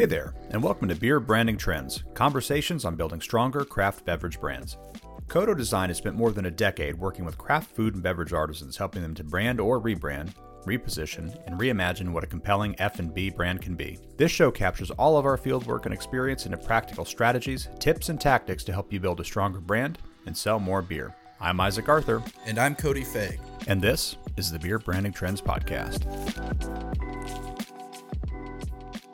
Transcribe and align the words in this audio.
Hey 0.00 0.06
there, 0.06 0.32
and 0.48 0.62
welcome 0.62 0.88
to 0.88 0.94
Beer 0.94 1.20
Branding 1.20 1.58
Trends 1.58 2.04
conversations 2.14 2.86
on 2.86 2.96
building 2.96 3.20
stronger 3.20 3.66
craft 3.66 4.06
beverage 4.06 4.40
brands. 4.40 4.78
Kodo 5.26 5.54
Design 5.54 5.90
has 5.90 5.98
spent 5.98 6.16
more 6.16 6.32
than 6.32 6.46
a 6.46 6.50
decade 6.50 6.98
working 6.98 7.26
with 7.26 7.36
craft 7.36 7.76
food 7.76 7.92
and 7.92 8.02
beverage 8.02 8.32
artisans, 8.32 8.78
helping 8.78 9.02
them 9.02 9.14
to 9.14 9.22
brand 9.22 9.60
or 9.60 9.78
rebrand, 9.78 10.32
reposition, 10.64 11.38
and 11.46 11.60
reimagine 11.60 12.12
what 12.12 12.24
a 12.24 12.26
compelling 12.26 12.74
F&B 12.80 13.28
brand 13.28 13.60
can 13.60 13.74
be. 13.74 13.98
This 14.16 14.32
show 14.32 14.50
captures 14.50 14.90
all 14.92 15.18
of 15.18 15.26
our 15.26 15.36
fieldwork 15.36 15.84
and 15.84 15.92
experience 15.92 16.46
into 16.46 16.56
practical 16.56 17.04
strategies, 17.04 17.68
tips, 17.78 18.08
and 18.08 18.18
tactics 18.18 18.64
to 18.64 18.72
help 18.72 18.90
you 18.90 19.00
build 19.00 19.20
a 19.20 19.24
stronger 19.24 19.60
brand 19.60 19.98
and 20.24 20.34
sell 20.34 20.58
more 20.58 20.80
beer. 20.80 21.14
I'm 21.42 21.60
Isaac 21.60 21.90
Arthur, 21.90 22.22
And 22.46 22.58
I'm 22.58 22.74
Cody 22.74 23.04
Fague. 23.04 23.38
and 23.66 23.82
this 23.82 24.16
is 24.38 24.50
the 24.50 24.58
Beer 24.58 24.78
Branding 24.78 25.12
Trends 25.12 25.42
Podcast. 25.42 26.06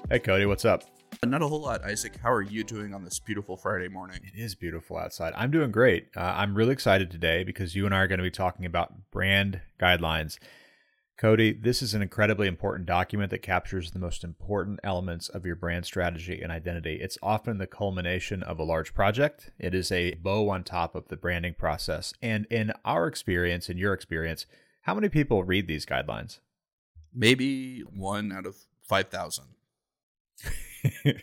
Hey, 0.08 0.20
Cody, 0.20 0.46
what's 0.46 0.64
up? 0.64 0.84
Not 1.24 1.42
a 1.42 1.48
whole 1.48 1.62
lot, 1.62 1.82
Isaac. 1.82 2.18
How 2.22 2.32
are 2.32 2.40
you 2.40 2.62
doing 2.62 2.94
on 2.94 3.02
this 3.02 3.18
beautiful 3.18 3.56
Friday 3.56 3.88
morning? 3.88 4.20
It 4.22 4.38
is 4.40 4.54
beautiful 4.54 4.96
outside. 4.96 5.32
I'm 5.36 5.50
doing 5.50 5.72
great. 5.72 6.10
Uh, 6.16 6.20
I'm 6.20 6.54
really 6.54 6.70
excited 6.70 7.10
today 7.10 7.42
because 7.42 7.74
you 7.74 7.86
and 7.86 7.94
I 7.94 7.98
are 7.98 8.06
going 8.06 8.20
to 8.20 8.22
be 8.22 8.30
talking 8.30 8.64
about 8.66 9.10
brand 9.10 9.62
guidelines. 9.80 10.38
Cody, 11.18 11.52
this 11.52 11.82
is 11.82 11.92
an 11.92 12.02
incredibly 12.02 12.46
important 12.46 12.86
document 12.86 13.30
that 13.30 13.42
captures 13.42 13.90
the 13.90 13.98
most 13.98 14.22
important 14.22 14.78
elements 14.84 15.28
of 15.28 15.44
your 15.44 15.56
brand 15.56 15.86
strategy 15.86 16.40
and 16.40 16.52
identity. 16.52 17.00
It's 17.02 17.18
often 17.20 17.58
the 17.58 17.66
culmination 17.66 18.44
of 18.44 18.60
a 18.60 18.64
large 18.64 18.94
project. 18.94 19.50
It 19.58 19.74
is 19.74 19.90
a 19.90 20.14
bow 20.14 20.48
on 20.50 20.62
top 20.62 20.94
of 20.94 21.08
the 21.08 21.16
branding 21.16 21.54
process. 21.58 22.14
And 22.22 22.46
in 22.48 22.72
our 22.84 23.08
experience, 23.08 23.68
in 23.68 23.76
your 23.76 23.92
experience, 23.92 24.46
how 24.82 24.94
many 24.94 25.08
people 25.08 25.42
read 25.42 25.66
these 25.66 25.84
guidelines? 25.84 26.38
Maybe 27.12 27.80
one 27.80 28.30
out 28.30 28.46
of 28.46 28.54
5,000. 28.84 29.55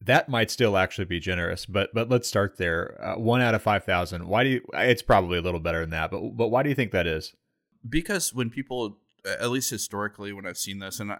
that 0.00 0.28
might 0.28 0.50
still 0.50 0.76
actually 0.76 1.04
be 1.04 1.20
generous, 1.20 1.66
but 1.66 1.92
but 1.94 2.08
let's 2.08 2.28
start 2.28 2.56
there. 2.58 2.98
Uh, 3.02 3.18
one 3.18 3.40
out 3.40 3.54
of 3.54 3.62
five 3.62 3.84
thousand. 3.84 4.26
Why 4.26 4.44
do 4.44 4.50
you? 4.50 4.66
It's 4.74 5.02
probably 5.02 5.38
a 5.38 5.42
little 5.42 5.60
better 5.60 5.80
than 5.80 5.90
that, 5.90 6.10
but 6.10 6.36
but 6.36 6.48
why 6.48 6.62
do 6.62 6.68
you 6.68 6.74
think 6.74 6.92
that 6.92 7.06
is? 7.06 7.34
Because 7.88 8.34
when 8.34 8.50
people, 8.50 8.98
at 9.24 9.50
least 9.50 9.70
historically, 9.70 10.32
when 10.32 10.46
I've 10.46 10.58
seen 10.58 10.80
this, 10.80 10.98
and 10.98 11.12
I, 11.12 11.18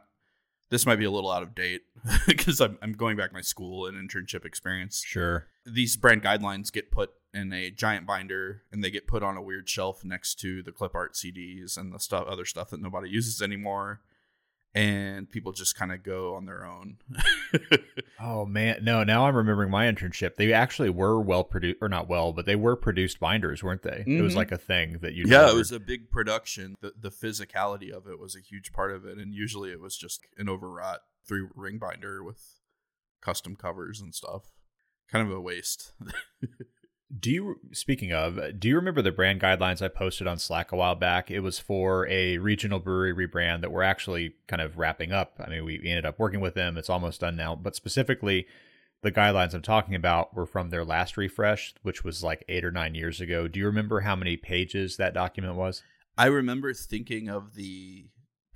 this 0.70 0.86
might 0.86 0.96
be 0.96 1.04
a 1.04 1.10
little 1.10 1.30
out 1.30 1.42
of 1.42 1.54
date 1.54 1.82
because 2.26 2.60
I'm, 2.60 2.78
I'm 2.82 2.92
going 2.92 3.16
back 3.16 3.30
to 3.30 3.34
my 3.34 3.40
school 3.40 3.86
and 3.86 3.96
internship 3.96 4.44
experience. 4.44 5.02
Sure. 5.04 5.46
These 5.64 5.96
brand 5.96 6.22
guidelines 6.22 6.72
get 6.72 6.90
put 6.90 7.10
in 7.32 7.52
a 7.52 7.70
giant 7.70 8.06
binder 8.06 8.62
and 8.72 8.82
they 8.82 8.90
get 8.90 9.06
put 9.06 9.22
on 9.22 9.36
a 9.36 9.42
weird 9.42 9.68
shelf 9.68 10.04
next 10.04 10.36
to 10.40 10.62
the 10.62 10.72
clip 10.72 10.94
art 10.94 11.14
CDs 11.14 11.76
and 11.76 11.92
the 11.92 11.98
stuff, 11.98 12.26
other 12.26 12.44
stuff 12.44 12.70
that 12.70 12.80
nobody 12.80 13.10
uses 13.10 13.40
anymore. 13.40 14.00
And 14.76 15.30
people 15.30 15.52
just 15.52 15.74
kind 15.74 15.90
of 15.90 16.02
go 16.02 16.34
on 16.34 16.44
their 16.46 16.64
own. 16.66 16.98
Oh 18.18 18.46
man, 18.46 18.78
no! 18.82 19.04
Now 19.04 19.26
I'm 19.26 19.36
remembering 19.36 19.70
my 19.70 19.84
internship. 19.84 20.36
They 20.36 20.50
actually 20.52 20.88
were 20.88 21.20
well 21.20 21.44
produced, 21.44 21.78
or 21.82 21.88
not 21.88 22.08
well, 22.08 22.32
but 22.32 22.46
they 22.46 22.56
were 22.56 22.74
produced 22.74 23.20
binders, 23.20 23.62
weren't 23.62 23.82
they? 23.82 24.04
It 24.06 24.22
was 24.22 24.32
Mhm. 24.32 24.36
like 24.36 24.52
a 24.52 24.56
thing 24.58 24.98
that 25.02 25.12
you. 25.12 25.24
yeah, 25.26 25.50
it 25.50 25.54
was 25.54 25.70
a 25.70 25.78
big 25.78 26.10
production. 26.10 26.76
The 26.80 26.94
the 26.98 27.10
physicality 27.10 27.90
of 27.90 28.06
it 28.06 28.18
was 28.18 28.34
a 28.34 28.40
huge 28.40 28.72
part 28.72 28.90
of 28.92 29.04
it, 29.04 29.18
and 29.18 29.34
usually 29.34 29.70
it 29.70 29.80
was 29.80 29.96
just 29.98 30.24
an 30.38 30.48
overwrought 30.48 31.00
three 31.28 31.46
ring 31.54 31.78
binder 31.78 32.22
with 32.24 32.42
custom 33.20 33.54
covers 33.54 34.00
and 34.00 34.14
stuff. 34.14 34.44
Kind 35.12 35.26
of 35.28 35.32
a 35.34 35.40
waste. 35.40 35.92
Do 37.20 37.30
you 37.30 37.60
speaking 37.72 38.12
of, 38.12 38.58
do 38.58 38.68
you 38.68 38.74
remember 38.76 39.00
the 39.00 39.12
brand 39.12 39.40
guidelines 39.40 39.80
I 39.80 39.88
posted 39.88 40.26
on 40.26 40.38
Slack 40.38 40.72
a 40.72 40.76
while 40.76 40.96
back? 40.96 41.30
It 41.30 41.40
was 41.40 41.58
for 41.58 42.06
a 42.08 42.38
regional 42.38 42.80
brewery 42.80 43.14
rebrand 43.14 43.60
that 43.60 43.70
we're 43.70 43.82
actually 43.82 44.34
kind 44.48 44.60
of 44.60 44.76
wrapping 44.76 45.12
up. 45.12 45.34
I 45.38 45.48
mean, 45.48 45.64
we 45.64 45.76
ended 45.84 46.04
up 46.04 46.18
working 46.18 46.40
with 46.40 46.54
them. 46.54 46.76
It's 46.76 46.90
almost 46.90 47.20
done 47.20 47.36
now, 47.36 47.54
but 47.54 47.76
specifically 47.76 48.46
the 49.02 49.12
guidelines 49.12 49.54
I'm 49.54 49.62
talking 49.62 49.94
about 49.94 50.34
were 50.34 50.46
from 50.46 50.70
their 50.70 50.84
last 50.84 51.16
refresh, 51.16 51.74
which 51.82 52.02
was 52.02 52.24
like 52.24 52.44
8 52.48 52.64
or 52.64 52.72
9 52.72 52.94
years 52.96 53.20
ago. 53.20 53.46
Do 53.46 53.60
you 53.60 53.66
remember 53.66 54.00
how 54.00 54.16
many 54.16 54.36
pages 54.36 54.96
that 54.96 55.14
document 55.14 55.54
was? 55.54 55.82
I 56.18 56.26
remember 56.26 56.72
thinking 56.74 57.28
of 57.28 57.54
the 57.54 58.08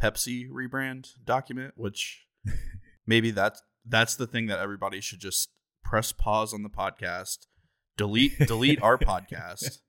Pepsi 0.03 0.51
rebrand 0.51 1.11
document, 1.25 1.75
which 1.77 2.27
maybe 3.07 3.31
that's 3.31 3.63
that's 3.87 4.17
the 4.17 4.27
thing 4.27 4.47
that 4.47 4.59
everybody 4.59 5.01
should 5.01 5.21
just 5.21 5.51
press 5.85 6.13
pause 6.13 6.53
on 6.55 6.63
the 6.63 6.71
podcast, 6.71 7.47
delete 8.01 8.39
delete 8.39 8.83
our 8.83 8.97
podcast, 8.97 9.81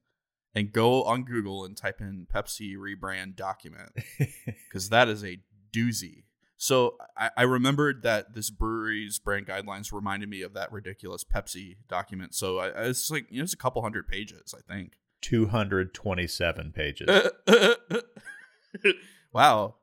and 0.54 0.74
go 0.74 1.04
on 1.04 1.24
Google 1.24 1.64
and 1.64 1.78
type 1.78 2.02
in 2.02 2.28
Pepsi 2.34 2.76
rebrand 2.76 3.38
document 3.38 3.92
because 4.68 4.90
that 4.90 5.08
is 5.08 5.24
a 5.24 5.40
doozy. 5.74 6.24
So 6.58 6.98
I, 7.18 7.32
I 7.38 7.42
remembered 7.44 8.04
that 8.04 8.36
this 8.36 8.50
brewery's 8.50 9.18
brand 9.18 9.48
guidelines 9.48 9.94
reminded 9.94 10.30
me 10.30 10.42
of 10.42 10.54
that 10.54 10.72
ridiculous 10.72 11.24
Pepsi 11.24 11.78
document. 11.88 12.36
So 12.36 12.60
I, 12.60 12.68
I 12.68 12.84
it's 12.88 13.10
like 13.10 13.28
you 13.30 13.38
know, 13.38 13.44
it's 13.44 13.54
a 13.54 13.58
couple 13.58 13.82
hundred 13.82 14.08
pages, 14.08 14.54
I 14.56 14.62
think. 14.72 14.94
227 15.22 16.72
pages. 16.72 17.32
wow. 19.34 19.76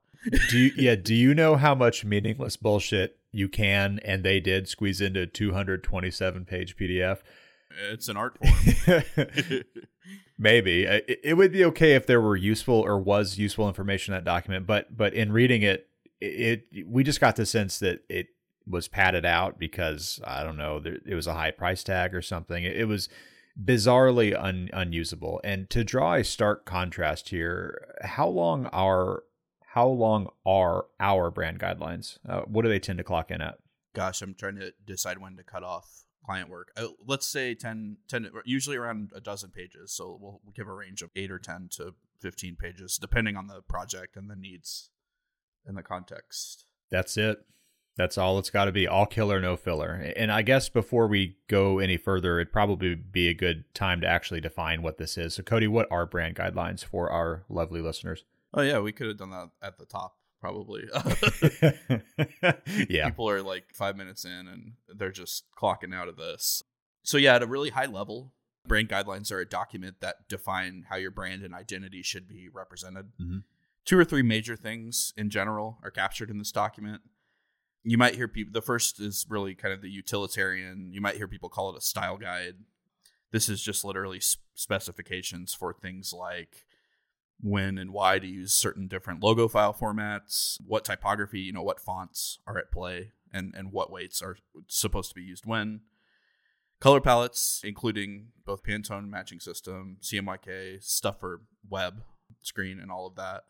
do 0.50 0.58
you, 0.58 0.72
yeah, 0.76 0.96
do 0.96 1.14
you 1.14 1.32
know 1.32 1.56
how 1.56 1.74
much 1.74 2.04
meaningless 2.04 2.56
bullshit 2.56 3.18
you 3.30 3.48
can 3.48 4.00
and 4.04 4.24
they 4.24 4.40
did 4.40 4.68
squeeze 4.68 5.00
into 5.00 5.22
a 5.22 5.26
227 5.26 6.44
page 6.44 6.76
PDF? 6.76 7.18
It's 7.78 8.08
an 8.08 8.16
art 8.16 8.38
form. 8.38 9.02
Maybe 10.38 10.86
Uh, 10.86 11.00
it, 11.08 11.20
it 11.24 11.34
would 11.34 11.52
be 11.52 11.64
okay 11.66 11.94
if 11.94 12.06
there 12.06 12.20
were 12.20 12.36
useful 12.36 12.74
or 12.74 12.98
was 12.98 13.38
useful 13.38 13.66
information 13.68 14.14
in 14.14 14.18
that 14.18 14.24
document, 14.24 14.66
but 14.66 14.96
but 14.96 15.14
in 15.14 15.32
reading 15.32 15.62
it, 15.62 15.88
it, 16.20 16.66
it 16.72 16.88
we 16.88 17.02
just 17.02 17.20
got 17.20 17.36
the 17.36 17.46
sense 17.46 17.78
that 17.80 18.04
it 18.08 18.28
was 18.66 18.86
padded 18.86 19.24
out 19.24 19.58
because 19.58 20.20
I 20.24 20.44
don't 20.44 20.56
know, 20.56 20.78
there, 20.78 20.98
it 21.06 21.14
was 21.14 21.26
a 21.26 21.34
high 21.34 21.50
price 21.50 21.82
tag 21.82 22.14
or 22.14 22.22
something. 22.22 22.64
It, 22.64 22.76
it 22.76 22.84
was 22.84 23.08
bizarrely 23.60 24.36
un, 24.38 24.70
unusable. 24.72 25.40
And 25.42 25.68
to 25.70 25.82
draw 25.82 26.14
a 26.14 26.24
stark 26.24 26.64
contrast 26.64 27.30
here, 27.30 27.94
how 28.02 28.28
long 28.28 28.66
are 28.66 29.24
how 29.72 29.88
long 29.88 30.28
are 30.46 30.86
our 30.98 31.30
brand 31.30 31.60
guidelines? 31.60 32.18
Uh, 32.28 32.42
what 32.42 32.62
do 32.62 32.68
they 32.68 32.78
tend 32.78 32.98
to 32.98 33.04
clock 33.04 33.30
in 33.30 33.40
at? 33.40 33.58
Gosh, 33.94 34.22
I'm 34.22 34.34
trying 34.34 34.56
to 34.56 34.72
decide 34.86 35.18
when 35.18 35.36
to 35.36 35.42
cut 35.42 35.62
off 35.62 36.04
client 36.28 36.50
work. 36.50 36.70
Uh, 36.76 36.88
let's 37.06 37.26
say 37.26 37.54
10, 37.54 37.96
10, 38.06 38.30
usually 38.44 38.76
around 38.76 39.12
a 39.14 39.20
dozen 39.20 39.48
pages. 39.48 39.92
So 39.92 40.18
we'll, 40.20 40.40
we'll 40.44 40.52
give 40.54 40.68
a 40.68 40.74
range 40.74 41.00
of 41.00 41.08
8 41.16 41.30
or 41.30 41.38
10 41.38 41.68
to 41.76 41.94
15 42.20 42.56
pages, 42.56 42.98
depending 42.98 43.34
on 43.34 43.46
the 43.46 43.62
project 43.62 44.14
and 44.14 44.28
the 44.28 44.36
needs 44.36 44.90
and 45.64 45.74
the 45.74 45.82
context. 45.82 46.66
That's 46.90 47.16
it. 47.16 47.38
That's 47.96 48.18
all 48.18 48.38
it's 48.38 48.50
got 48.50 48.66
to 48.66 48.72
be. 48.72 48.86
All 48.86 49.06
killer, 49.06 49.40
no 49.40 49.56
filler. 49.56 50.12
And 50.16 50.30
I 50.30 50.42
guess 50.42 50.68
before 50.68 51.08
we 51.08 51.38
go 51.48 51.78
any 51.78 51.96
further, 51.96 52.38
it'd 52.38 52.52
probably 52.52 52.94
be 52.94 53.28
a 53.28 53.34
good 53.34 53.64
time 53.74 54.02
to 54.02 54.06
actually 54.06 54.42
define 54.42 54.82
what 54.82 54.98
this 54.98 55.16
is. 55.16 55.34
So, 55.34 55.42
Cody, 55.42 55.66
what 55.66 55.88
are 55.90 56.04
brand 56.04 56.36
guidelines 56.36 56.84
for 56.84 57.10
our 57.10 57.44
lovely 57.48 57.80
listeners? 57.80 58.24
Oh, 58.52 58.60
yeah, 58.60 58.80
we 58.80 58.92
could 58.92 59.06
have 59.06 59.16
done 59.16 59.30
that 59.30 59.48
at 59.62 59.78
the 59.78 59.86
top, 59.86 60.18
probably. 60.40 60.84
yeah. 62.88 63.08
People 63.08 63.28
are 63.28 63.42
like 63.42 63.74
five 63.74 63.96
minutes 63.96 64.24
in 64.24 64.48
and 64.48 64.72
they're 64.88 65.10
just 65.10 65.44
clocking 65.56 65.94
out 65.94 66.08
of 66.08 66.16
this. 66.16 66.62
So, 67.02 67.16
yeah, 67.16 67.36
at 67.36 67.42
a 67.42 67.46
really 67.46 67.70
high 67.70 67.86
level, 67.86 68.32
brand 68.66 68.88
guidelines 68.88 69.32
are 69.32 69.40
a 69.40 69.48
document 69.48 69.96
that 70.00 70.28
define 70.28 70.86
how 70.90 70.96
your 70.96 71.10
brand 71.10 71.42
and 71.42 71.54
identity 71.54 72.02
should 72.02 72.28
be 72.28 72.48
represented. 72.52 73.12
Mhm. 73.20 73.44
Two 73.84 73.98
or 73.98 74.04
three 74.04 74.22
major 74.22 74.56
things 74.56 75.12
in 75.16 75.30
general 75.30 75.78
are 75.82 75.90
captured 75.90 76.30
in 76.30 76.38
this 76.38 76.52
document. 76.52 77.02
You 77.84 77.96
might 77.96 78.16
hear 78.16 78.28
people, 78.28 78.52
the 78.52 78.60
first 78.60 79.00
is 79.00 79.24
really 79.28 79.54
kind 79.54 79.72
of 79.72 79.80
the 79.80 79.88
utilitarian. 79.88 80.92
You 80.92 81.00
might 81.00 81.16
hear 81.16 81.26
people 81.28 81.48
call 81.48 81.70
it 81.70 81.78
a 81.78 81.80
style 81.80 82.18
guide. 82.18 82.56
This 83.30 83.48
is 83.48 83.62
just 83.62 83.84
literally 83.84 84.20
specifications 84.54 85.54
for 85.54 85.72
things 85.72 86.12
like 86.12 86.66
when 87.40 87.78
and 87.78 87.92
why 87.92 88.18
to 88.18 88.26
use 88.26 88.52
certain 88.52 88.88
different 88.88 89.22
logo 89.22 89.48
file 89.48 89.74
formats, 89.74 90.58
what 90.66 90.84
typography, 90.84 91.40
you 91.40 91.52
know, 91.52 91.62
what 91.62 91.80
fonts 91.80 92.38
are 92.46 92.58
at 92.58 92.72
play, 92.72 93.12
and, 93.32 93.54
and 93.56 93.72
what 93.72 93.90
weights 93.90 94.22
are 94.22 94.36
supposed 94.66 95.10
to 95.10 95.14
be 95.14 95.22
used 95.22 95.46
when. 95.46 95.80
Color 96.80 97.00
palettes, 97.00 97.60
including 97.64 98.28
both 98.44 98.62
Pantone 98.62 99.08
matching 99.08 99.40
system, 99.40 99.98
CMYK, 100.00 100.82
stuff 100.82 101.18
for 101.20 101.42
web, 101.68 102.02
screen, 102.42 102.78
and 102.78 102.90
all 102.90 103.06
of 103.06 103.16
that. 103.16 103.44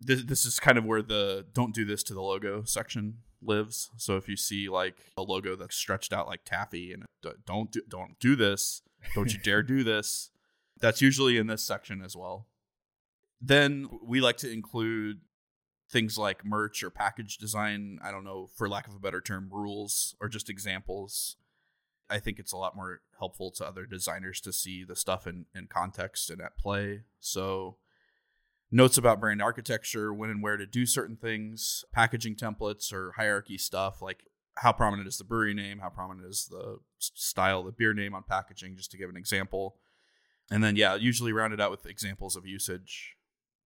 This, 0.00 0.22
this 0.22 0.46
is 0.46 0.60
kind 0.60 0.78
of 0.78 0.84
where 0.84 1.02
the 1.02 1.46
don't 1.52 1.74
do 1.74 1.84
this 1.84 2.04
to 2.04 2.14
the 2.14 2.22
logo 2.22 2.62
section 2.62 3.18
lives. 3.42 3.90
So 3.96 4.16
if 4.16 4.28
you 4.28 4.36
see 4.36 4.68
like 4.68 4.96
a 5.16 5.22
logo 5.22 5.56
that's 5.56 5.74
stretched 5.74 6.12
out 6.12 6.28
like 6.28 6.44
taffy 6.44 6.92
and 6.92 7.04
don't 7.44 7.72
do, 7.72 7.82
don't 7.88 8.18
do 8.20 8.36
this, 8.36 8.82
don't 9.14 9.32
you 9.32 9.40
dare 9.40 9.64
do 9.64 9.82
this, 9.82 10.30
that's 10.80 11.00
usually 11.00 11.38
in 11.38 11.48
this 11.48 11.64
section 11.64 12.02
as 12.02 12.16
well. 12.16 12.46
Then 13.40 13.88
we 14.02 14.20
like 14.20 14.36
to 14.38 14.50
include 14.50 15.20
things 15.90 16.18
like 16.18 16.44
merch 16.44 16.82
or 16.82 16.90
package 16.90 17.38
design. 17.38 17.98
I 18.02 18.10
don't 18.10 18.24
know, 18.24 18.48
for 18.56 18.68
lack 18.68 18.88
of 18.88 18.94
a 18.94 18.98
better 18.98 19.20
term, 19.20 19.48
rules 19.50 20.14
or 20.20 20.28
just 20.28 20.50
examples. 20.50 21.36
I 22.10 22.18
think 22.18 22.38
it's 22.38 22.52
a 22.52 22.56
lot 22.56 22.76
more 22.76 23.00
helpful 23.18 23.50
to 23.52 23.66
other 23.66 23.84
designers 23.84 24.40
to 24.42 24.52
see 24.52 24.84
the 24.84 24.96
stuff 24.96 25.26
in, 25.26 25.46
in 25.54 25.66
context 25.66 26.30
and 26.30 26.40
at 26.40 26.56
play. 26.56 27.02
So, 27.20 27.76
notes 28.70 28.96
about 28.96 29.20
brand 29.20 29.42
architecture, 29.42 30.12
when 30.12 30.30
and 30.30 30.42
where 30.42 30.56
to 30.56 30.66
do 30.66 30.86
certain 30.86 31.16
things, 31.16 31.84
packaging 31.92 32.36
templates 32.36 32.92
or 32.92 33.12
hierarchy 33.16 33.58
stuff. 33.58 34.00
Like 34.00 34.24
how 34.56 34.72
prominent 34.72 35.08
is 35.08 35.18
the 35.18 35.24
brewery 35.24 35.54
name, 35.54 35.80
how 35.80 35.90
prominent 35.90 36.26
is 36.26 36.48
the 36.50 36.78
style, 36.98 37.62
the 37.62 37.72
beer 37.72 37.94
name 37.94 38.14
on 38.14 38.22
packaging, 38.22 38.76
just 38.76 38.90
to 38.92 38.98
give 38.98 39.10
an 39.10 39.16
example. 39.16 39.76
And 40.50 40.64
then, 40.64 40.76
yeah, 40.76 40.94
usually 40.94 41.32
rounded 41.32 41.60
out 41.60 41.70
with 41.70 41.86
examples 41.86 42.34
of 42.34 42.46
usage. 42.46 43.17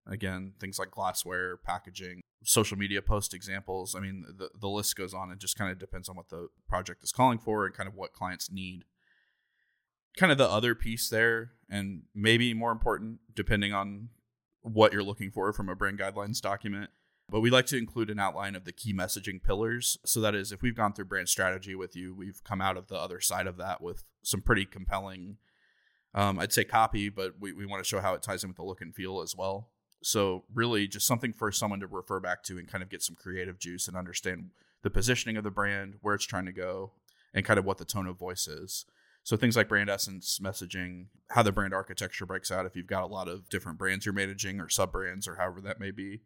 Again, 0.08 0.54
things 0.60 0.80
like 0.80 0.92
glassware, 0.92 1.58
packaging, 1.58 2.22
social 2.44 2.78
media 2.78 3.02
post 3.02 3.34
examples. 3.34 3.96
I 3.96 4.00
mean, 4.00 4.26
the, 4.38 4.50
the 4.60 4.68
list 4.68 4.96
goes 4.96 5.14
on. 5.14 5.32
It 5.32 5.40
just 5.40 5.58
kind 5.58 5.72
of 5.72 5.78
depends 5.78 6.10
on 6.10 6.16
what 6.16 6.30
the 6.30 6.48
project 6.68 7.04
is 7.04 7.12
calling 7.12 7.40
for 7.40 7.66
and 7.66 7.76
kind 7.76 7.88
of 7.88 7.96
what 7.96 8.14
clients 8.14 8.52
need. 8.52 8.86
Kind 10.18 10.32
of 10.32 10.38
the 10.38 10.50
other 10.50 10.74
piece 10.74 11.10
there, 11.10 11.52
and 11.70 12.04
maybe 12.16 12.54
more 12.54 12.72
important, 12.72 13.20
depending 13.36 13.74
on 13.74 14.10
what 14.62 14.92
you're 14.92 15.04
looking 15.04 15.32
for 15.32 15.54
from 15.54 15.70
a 15.70 15.76
brand 15.76 16.00
guidelines 16.00 16.42
document. 16.42 16.90
But 17.30 17.42
we 17.42 17.52
like 17.52 17.68
to 17.68 17.78
include 17.78 18.10
an 18.10 18.20
outline 18.20 18.56
of 18.56 18.66
the 18.66 18.72
key 18.72 18.92
messaging 18.92 19.42
pillars. 19.42 20.00
So 20.04 20.20
that 20.22 20.34
is, 20.34 20.52
if 20.52 20.64
we've 20.64 20.76
gone 20.76 20.94
through 20.94 21.06
brand 21.06 21.30
strategy 21.30 21.76
with 21.76 21.96
you, 21.96 22.16
we've 22.16 22.44
come 22.44 22.60
out 22.60 22.76
of 22.76 22.88
the 22.88 22.98
other 22.98 23.22
side 23.22 23.46
of 23.46 23.58
that 23.58 23.82
with 23.82 24.04
some 24.24 24.42
pretty 24.42 24.66
compelling, 24.66 25.38
um, 26.16 26.40
I'd 26.40 26.52
say 26.52 26.64
copy, 26.64 27.08
but 27.10 27.34
we, 27.40 27.54
we 27.54 27.68
want 27.68 27.84
to 27.84 27.88
show 27.88 28.02
how 28.02 28.16
it 28.16 28.24
ties 28.24 28.44
in 28.44 28.50
with 28.50 28.58
the 28.58 28.64
look 28.64 28.82
and 28.82 28.96
feel 28.96 29.22
as 29.22 29.36
well. 29.36 29.70
So 30.02 30.44
really 30.54 30.88
just 30.88 31.08
something 31.08 31.34
for 31.34 31.52
someone 31.52 31.80
to 31.82 31.88
refer 31.88 32.20
back 32.20 32.44
to 32.44 32.58
and 32.58 32.68
kind 32.68 32.84
of 32.84 32.90
get 32.90 33.02
some 33.02 33.16
creative 33.16 33.60
juice 33.60 33.88
and 33.88 33.98
understand 33.98 34.52
the 34.82 34.90
positioning 34.90 35.38
of 35.38 35.44
the 35.44 35.52
brand, 35.52 35.96
where 36.02 36.16
it's 36.16 36.26
trying 36.26 36.46
to 36.46 36.52
go, 36.52 36.92
and 37.34 37.46
kind 37.46 37.60
of 37.60 37.66
what 37.66 37.78
the 37.78 37.86
tone 37.86 38.08
of 38.08 38.18
voice 38.18 38.48
is. 38.48 38.86
So 39.24 39.36
things 39.36 39.58
like 39.58 39.68
brand 39.68 39.90
essence, 39.90 40.40
messaging, 40.42 41.08
how 41.32 41.44
the 41.44 41.52
brand 41.52 41.74
architecture 41.74 42.26
breaks 42.26 42.52
out 42.52 42.66
if 42.66 42.76
you've 42.76 42.88
got 42.88 43.04
a 43.04 43.08
lot 43.08 43.28
of 43.28 43.50
different 43.50 43.78
brands 43.78 44.06
you're 44.06 44.14
managing 44.14 44.60
or 44.60 44.70
sub 44.70 44.92
brands 44.92 45.28
or 45.28 45.36
however 45.36 45.62
that 45.62 45.80
may 45.80 45.92
be. 45.92 46.22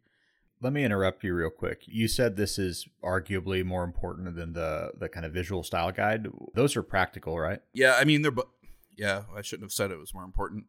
Let 0.62 0.72
me 0.72 0.84
interrupt 0.84 1.24
you 1.24 1.34
real 1.34 1.50
quick. 1.50 1.82
You 1.84 2.08
said 2.08 2.36
this 2.36 2.58
is 2.58 2.86
arguably 3.02 3.64
more 3.64 3.84
important 3.84 4.36
than 4.36 4.52
the 4.54 4.92
the 4.98 5.08
kind 5.08 5.26
of 5.26 5.32
visual 5.32 5.62
style 5.62 5.92
guide. 5.92 6.28
Those 6.54 6.76
are 6.76 6.82
practical, 6.82 7.38
right? 7.38 7.60
Yeah, 7.74 7.96
I 7.98 8.04
mean 8.04 8.22
they're 8.22 8.32
yeah, 8.96 9.24
I 9.36 9.42
shouldn't 9.42 9.64
have 9.64 9.72
said 9.72 9.90
it 9.90 9.98
was 9.98 10.14
more 10.14 10.24
important 10.24 10.64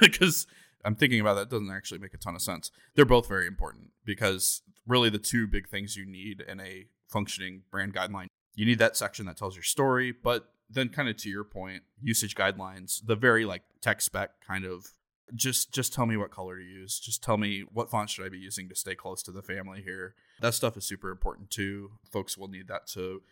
because 0.00 0.46
uh, 0.50 0.54
I'm 0.84 0.94
thinking 0.94 1.20
about 1.20 1.34
that 1.34 1.50
doesn't 1.50 1.70
actually 1.70 2.00
make 2.00 2.14
a 2.14 2.18
ton 2.18 2.34
of 2.34 2.42
sense. 2.42 2.70
They're 2.94 3.04
both 3.04 3.28
very 3.28 3.46
important 3.46 3.90
because 4.04 4.62
really 4.86 5.10
the 5.10 5.18
two 5.18 5.46
big 5.46 5.68
things 5.68 5.96
you 5.96 6.06
need 6.06 6.40
in 6.40 6.60
a 6.60 6.86
functioning 7.08 7.62
brand 7.70 7.94
guideline. 7.94 8.26
You 8.54 8.66
need 8.66 8.78
that 8.78 8.96
section 8.96 9.26
that 9.26 9.36
tells 9.36 9.56
your 9.56 9.62
story, 9.62 10.12
but 10.12 10.52
then 10.68 10.88
kind 10.88 11.08
of 11.08 11.16
to 11.18 11.28
your 11.28 11.44
point, 11.44 11.82
usage 12.00 12.34
guidelines, 12.34 13.00
the 13.04 13.16
very 13.16 13.44
like 13.44 13.62
tech 13.80 14.00
spec 14.00 14.40
kind 14.46 14.64
of 14.64 14.86
just 15.34 15.72
just 15.72 15.92
tell 15.92 16.06
me 16.06 16.16
what 16.16 16.30
color 16.30 16.58
to 16.58 16.64
use. 16.64 16.98
Just 16.98 17.22
tell 17.22 17.36
me 17.36 17.64
what 17.72 17.90
font 17.90 18.10
should 18.10 18.24
I 18.24 18.28
be 18.28 18.38
using 18.38 18.68
to 18.68 18.74
stay 18.74 18.94
close 18.94 19.22
to 19.24 19.32
the 19.32 19.42
family 19.42 19.82
here. 19.82 20.14
That 20.40 20.54
stuff 20.54 20.76
is 20.76 20.84
super 20.84 21.10
important 21.10 21.50
too. 21.50 21.92
Folks 22.10 22.36
will 22.36 22.48
need 22.48 22.68
that 22.68 22.86
to 22.88 23.22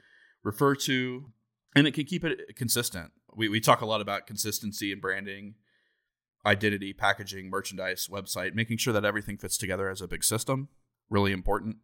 refer 0.43 0.75
to 0.77 1.33
and 1.75 1.87
it 1.87 1.95
can 1.95 2.05
keep 2.05 2.25
it 2.25 2.57
consistent. 2.57 3.13
We 3.35 3.49
we 3.49 3.61
talk 3.61 3.81
a 3.81 3.87
lot 3.87 4.01
about 4.01 4.27
consistency 4.27 4.93
and 4.93 5.01
branding 5.01 5.55
identity, 6.47 6.93
packaging, 6.93 7.51
merchandise, 7.51 8.09
website, 8.11 8.55
making 8.55 8.79
sure 8.79 8.93
that 8.93 9.05
everything 9.05 9.37
fits 9.37 9.57
together 9.57 9.89
as 9.89 10.01
a 10.01 10.09
big 10.09 10.25
system. 10.25 10.69
Really 11.11 11.33
important. 11.33 11.77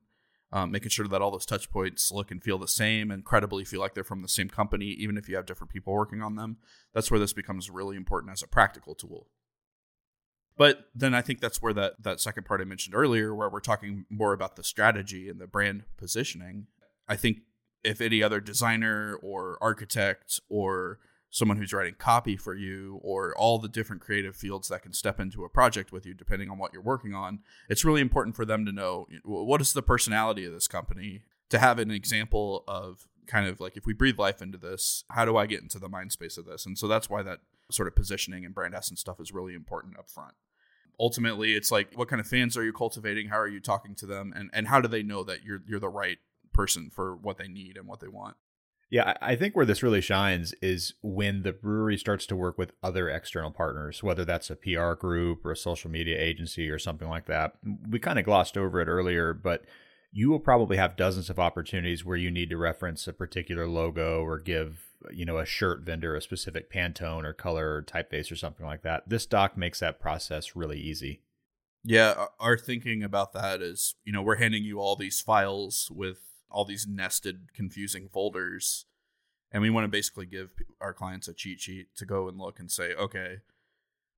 Um, 0.53 0.71
making 0.71 0.91
sure 0.91 1.09
that 1.09 1.21
all 1.21 1.33
those 1.33 1.47
touch 1.47 1.69
points 1.69 2.13
look 2.13 2.31
and 2.31 2.41
feel 2.41 2.59
the 2.59 2.69
same 2.69 3.11
and 3.11 3.25
credibly 3.25 3.65
feel 3.65 3.81
like 3.81 3.95
they're 3.95 4.05
from 4.05 4.23
the 4.23 4.29
same 4.29 4.49
company, 4.49 4.87
even 4.87 5.17
if 5.17 5.29
you 5.29 5.35
have 5.35 5.47
different 5.47 5.73
people 5.73 5.93
working 5.93 6.23
on 6.23 6.37
them. 6.37 6.59
That's 6.95 7.11
where 7.11 7.19
this 7.19 7.33
becomes 7.33 7.71
really 7.71 7.97
important 7.97 8.33
as 8.33 8.43
a 8.43 8.47
practical 8.47 8.95
tool. 8.95 9.27
But 10.57 10.91
then 10.95 11.13
I 11.13 11.23
think 11.23 11.41
that's 11.41 11.61
where 11.61 11.73
that, 11.73 12.03
that 12.05 12.21
second 12.21 12.45
part 12.45 12.61
I 12.61 12.65
mentioned 12.65 12.95
earlier, 12.95 13.35
where 13.35 13.51
we're 13.51 13.59
talking 13.59 14.05
more 14.09 14.33
about 14.33 14.55
the 14.55 14.63
strategy 14.63 15.29
and 15.29 15.41
the 15.41 15.49
brand 15.49 15.83
positioning. 15.97 16.69
I 17.09 17.17
think 17.17 17.39
if 17.83 18.01
any 18.01 18.23
other 18.23 18.41
designer 18.41 19.19
or 19.21 19.59
architect 19.61 20.41
or 20.49 21.01
someone 21.35 21.57
who's 21.57 21.73
writing 21.73 21.97
copy 21.99 22.37
for 22.37 22.55
you 22.55 23.01
or 23.03 23.37
all 23.37 23.59
the 23.59 23.69
different 23.69 24.01
creative 24.01 24.37
fields 24.37 24.69
that 24.69 24.83
can 24.83 24.93
step 24.93 25.19
into 25.19 25.45
a 25.45 25.49
project 25.49 25.91
with 25.91 26.07
you 26.07 26.15
depending 26.15 26.49
on 26.49 26.59
what 26.59 26.73
you're 26.73 26.81
working 26.81 27.13
on 27.13 27.41
it's 27.69 27.85
really 27.85 28.01
important 28.01 28.37
for 28.37 28.45
them 28.45 28.65
to 28.65 28.71
know 28.71 29.09
what 29.25 29.61
is 29.61 29.73
the 29.73 29.83
personality 29.83 30.45
of 30.45 30.53
this 30.53 30.69
company? 30.69 31.23
To 31.51 31.59
have 31.59 31.81
an 31.81 31.91
example 31.91 32.63
of 32.69 33.09
kind 33.27 33.49
of 33.49 33.59
like 33.59 33.77
if 33.77 33.85
we 33.85 33.93
breathe 33.93 34.17
life 34.17 34.41
into 34.43 34.59
this 34.59 35.03
how 35.11 35.25
do 35.25 35.37
i 35.37 35.47
get 35.47 35.63
into 35.63 35.81
the 35.81 35.89
mind 35.89 36.13
space 36.13 36.39
of 36.39 36.47
this? 36.47 36.67
And 36.67 36.79
so 36.79 36.87
that's 36.87 37.11
why 37.11 37.25
that 37.25 37.41
sort 37.69 37.89
of 37.89 37.97
positioning 37.97 38.45
and 38.45 38.55
brand 38.55 38.75
essence 38.75 39.01
stuff 39.01 39.19
is 39.19 39.33
really 39.33 39.55
important 39.55 39.99
up 39.99 40.09
front. 40.09 40.35
Ultimately 41.01 41.55
it's 41.55 41.73
like 41.73 41.95
what 41.97 42.07
kind 42.07 42.21
of 42.21 42.29
fans 42.29 42.57
are 42.57 42.65
you 42.65 42.73
cultivating? 42.73 43.27
How 43.27 43.41
are 43.41 43.49
you 43.49 43.59
talking 43.59 43.97
to 43.97 44.07
them? 44.07 44.33
And, 44.37 44.51
and 44.53 44.69
how 44.69 44.81
do 44.81 44.87
they 44.87 45.03
know 45.03 45.25
that 45.25 45.43
you're 45.43 45.63
you're 45.67 45.81
the 45.81 45.89
right 45.89 46.19
person 46.53 46.91
for 46.91 47.17
what 47.17 47.39
they 47.39 47.49
need 47.49 47.77
and 47.77 47.89
what 47.89 47.99
they 47.99 48.07
want 48.07 48.37
yeah, 48.91 49.17
I 49.21 49.35
think 49.35 49.57
where 49.57 49.67
this 49.67 49.83
really 49.83 50.01
shines 50.01 50.55
is 50.61 50.95
when 51.03 51.43
the 51.43 51.53
brewery 51.53 51.97
starts 51.97 52.27
to 52.27 52.37
work 52.37 52.59
with 52.59 52.73
other 52.83 53.09
external 53.09 53.51
partners, 53.51 54.03
whether 54.03 54.25
that's 54.25 54.51
a 54.51 54.57
PR 54.57 54.93
group 54.93 55.45
or 55.45 55.53
a 55.53 55.57
social 55.57 55.91
media 55.91 56.21
agency 56.21 56.69
or 56.71 56.79
something 56.79 57.09
like 57.09 57.27
that. 57.27 57.55
Mm, 57.67 57.91
we 57.91 57.99
kind 57.99 58.19
of 58.19 58.25
glossed 58.25 58.57
over 58.57 58.81
it 58.81 58.89
earlier, 58.89 59.33
but 59.33 59.65
you 60.13 60.31
will 60.31 60.39
probably 60.39 60.77
have 60.77 60.97
dozens 60.97 61.29
of 61.29 61.41
opportunities 61.41 62.05
where 62.05 62.17
you 62.17 62.31
need 62.31 62.51
to 62.51 62.57
reference 62.57 63.09
a 63.09 63.13
particular 63.13 63.67
logo 63.67 64.23
or 64.23 64.39
give, 64.39 64.85
you 65.11 65.25
know, 65.25 65.39
a 65.39 65.47
shirt 65.47 65.81
vendor 65.81 66.15
a 66.15 66.21
specific 66.21 66.73
Pantone 66.73 67.25
or 67.25 67.33
color 67.33 67.75
or 67.75 67.83
typeface 67.83 68.31
or 68.31 68.37
something 68.37 68.65
like 68.65 68.83
that. 68.83 69.09
This 69.09 69.27
doc 69.27 69.57
makes 69.57 69.81
that 69.81 69.99
process 69.99 70.55
really 70.55 70.79
easy. 70.79 71.21
Yeah, 71.83 72.27
our 72.39 72.57
thinking 72.57 73.03
about 73.03 73.33
that 73.33 73.61
is, 73.61 73.97
you 74.05 74.13
know, 74.13 74.23
we're 74.23 74.37
handing 74.37 74.63
you 74.63 74.79
all 74.79 74.95
these 74.95 75.21
files 75.21 75.91
with 75.93 76.19
all 76.55 76.65
these 76.65 76.87
nested, 76.87 77.53
confusing 77.53 78.09
folders. 78.09 78.87
And 79.51 79.61
we 79.61 79.71
want 79.71 79.85
to 79.85 79.89
basically 79.89 80.27
give 80.27 80.51
our 80.81 80.95
clients 80.95 81.29
a 81.29 81.35
cheat 81.35 81.61
sheet 81.61 81.89
to 81.97 82.07
go 82.07 82.29
and 82.29 82.39
look 82.39 82.59
and 82.59 82.71
say, 82.71 82.95
okay, 82.95 83.39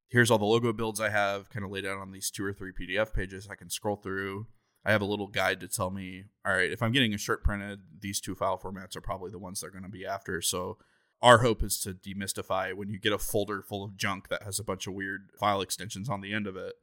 here's 0.09 0.31
all 0.31 0.39
the 0.39 0.45
logo 0.45 0.73
builds 0.73 1.01
I 1.01 1.09
have 1.09 1.51
kind 1.51 1.65
of 1.65 1.71
laid 1.71 1.87
out 1.87 1.99
on 1.99 2.13
these 2.13 2.31
two 2.31 2.45
or 2.45 2.53
three 2.53 2.73
PDF 2.73 3.13
pages 3.13 3.49
I 3.51 3.55
can 3.55 3.71
scroll 3.71 3.97
through. 3.97 4.47
I 4.85 4.93
have 4.93 5.03
a 5.03 5.07
little 5.07 5.27
guide 5.27 5.61
to 5.61 5.69
tell 5.69 5.91
me, 5.91 6.25
all 6.47 6.55
right, 6.55 6.71
if 6.71 6.83
I'm 6.83 6.93
getting 6.93 7.13
a 7.13 7.19
shirt 7.19 7.43
printed, 7.43 7.81
these 8.01 8.21
two 8.21 8.35
file 8.35 8.59
formats 8.59 8.95
are 8.97 9.01
probably 9.01 9.31
the 9.31 9.39
ones 9.39 9.61
they're 9.61 9.71
going 9.71 9.83
to 9.83 9.89
be 9.89 10.07
after. 10.07 10.41
So 10.41 10.79
our 11.23 11.39
hope 11.39 11.63
is 11.63 11.81
to 11.81 11.95
demystify 11.95 12.75
when 12.75 12.91
you 12.91 13.01
get 13.01 13.13
a 13.13 13.19
folder 13.19 13.63
full 13.63 13.83
of 13.83 13.97
junk 13.97 14.29
that 14.29 14.43
has 14.43 14.59
a 14.59 14.65
bunch 14.65 14.87
of 14.87 14.95
weird 14.95 15.31
file 15.41 15.61
extensions 15.61 16.09
on 16.09 16.21
the 16.21 16.33
end 16.33 16.47
of 16.47 16.57
it 16.57 16.75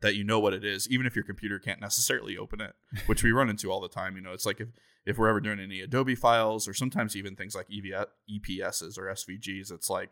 that 0.00 0.14
you 0.14 0.24
know 0.24 0.38
what 0.38 0.54
it 0.54 0.64
is, 0.64 0.88
even 0.88 1.06
if 1.06 1.16
your 1.16 1.24
computer 1.24 1.58
can't 1.58 1.80
necessarily 1.80 2.36
open 2.36 2.60
it, 2.60 2.74
which 3.06 3.22
we 3.22 3.32
run 3.32 3.50
into 3.50 3.70
all 3.70 3.80
the 3.80 3.88
time. 3.88 4.16
You 4.16 4.22
know, 4.22 4.32
it's 4.32 4.46
like 4.46 4.60
if, 4.60 4.68
if 5.04 5.18
we're 5.18 5.28
ever 5.28 5.40
doing 5.40 5.60
any 5.60 5.80
Adobe 5.80 6.14
files 6.14 6.68
or 6.68 6.74
sometimes 6.74 7.16
even 7.16 7.34
things 7.34 7.54
like 7.54 7.66
EPSs 7.68 8.98
or 8.98 9.06
SVGs, 9.06 9.72
it's 9.72 9.90
like, 9.90 10.10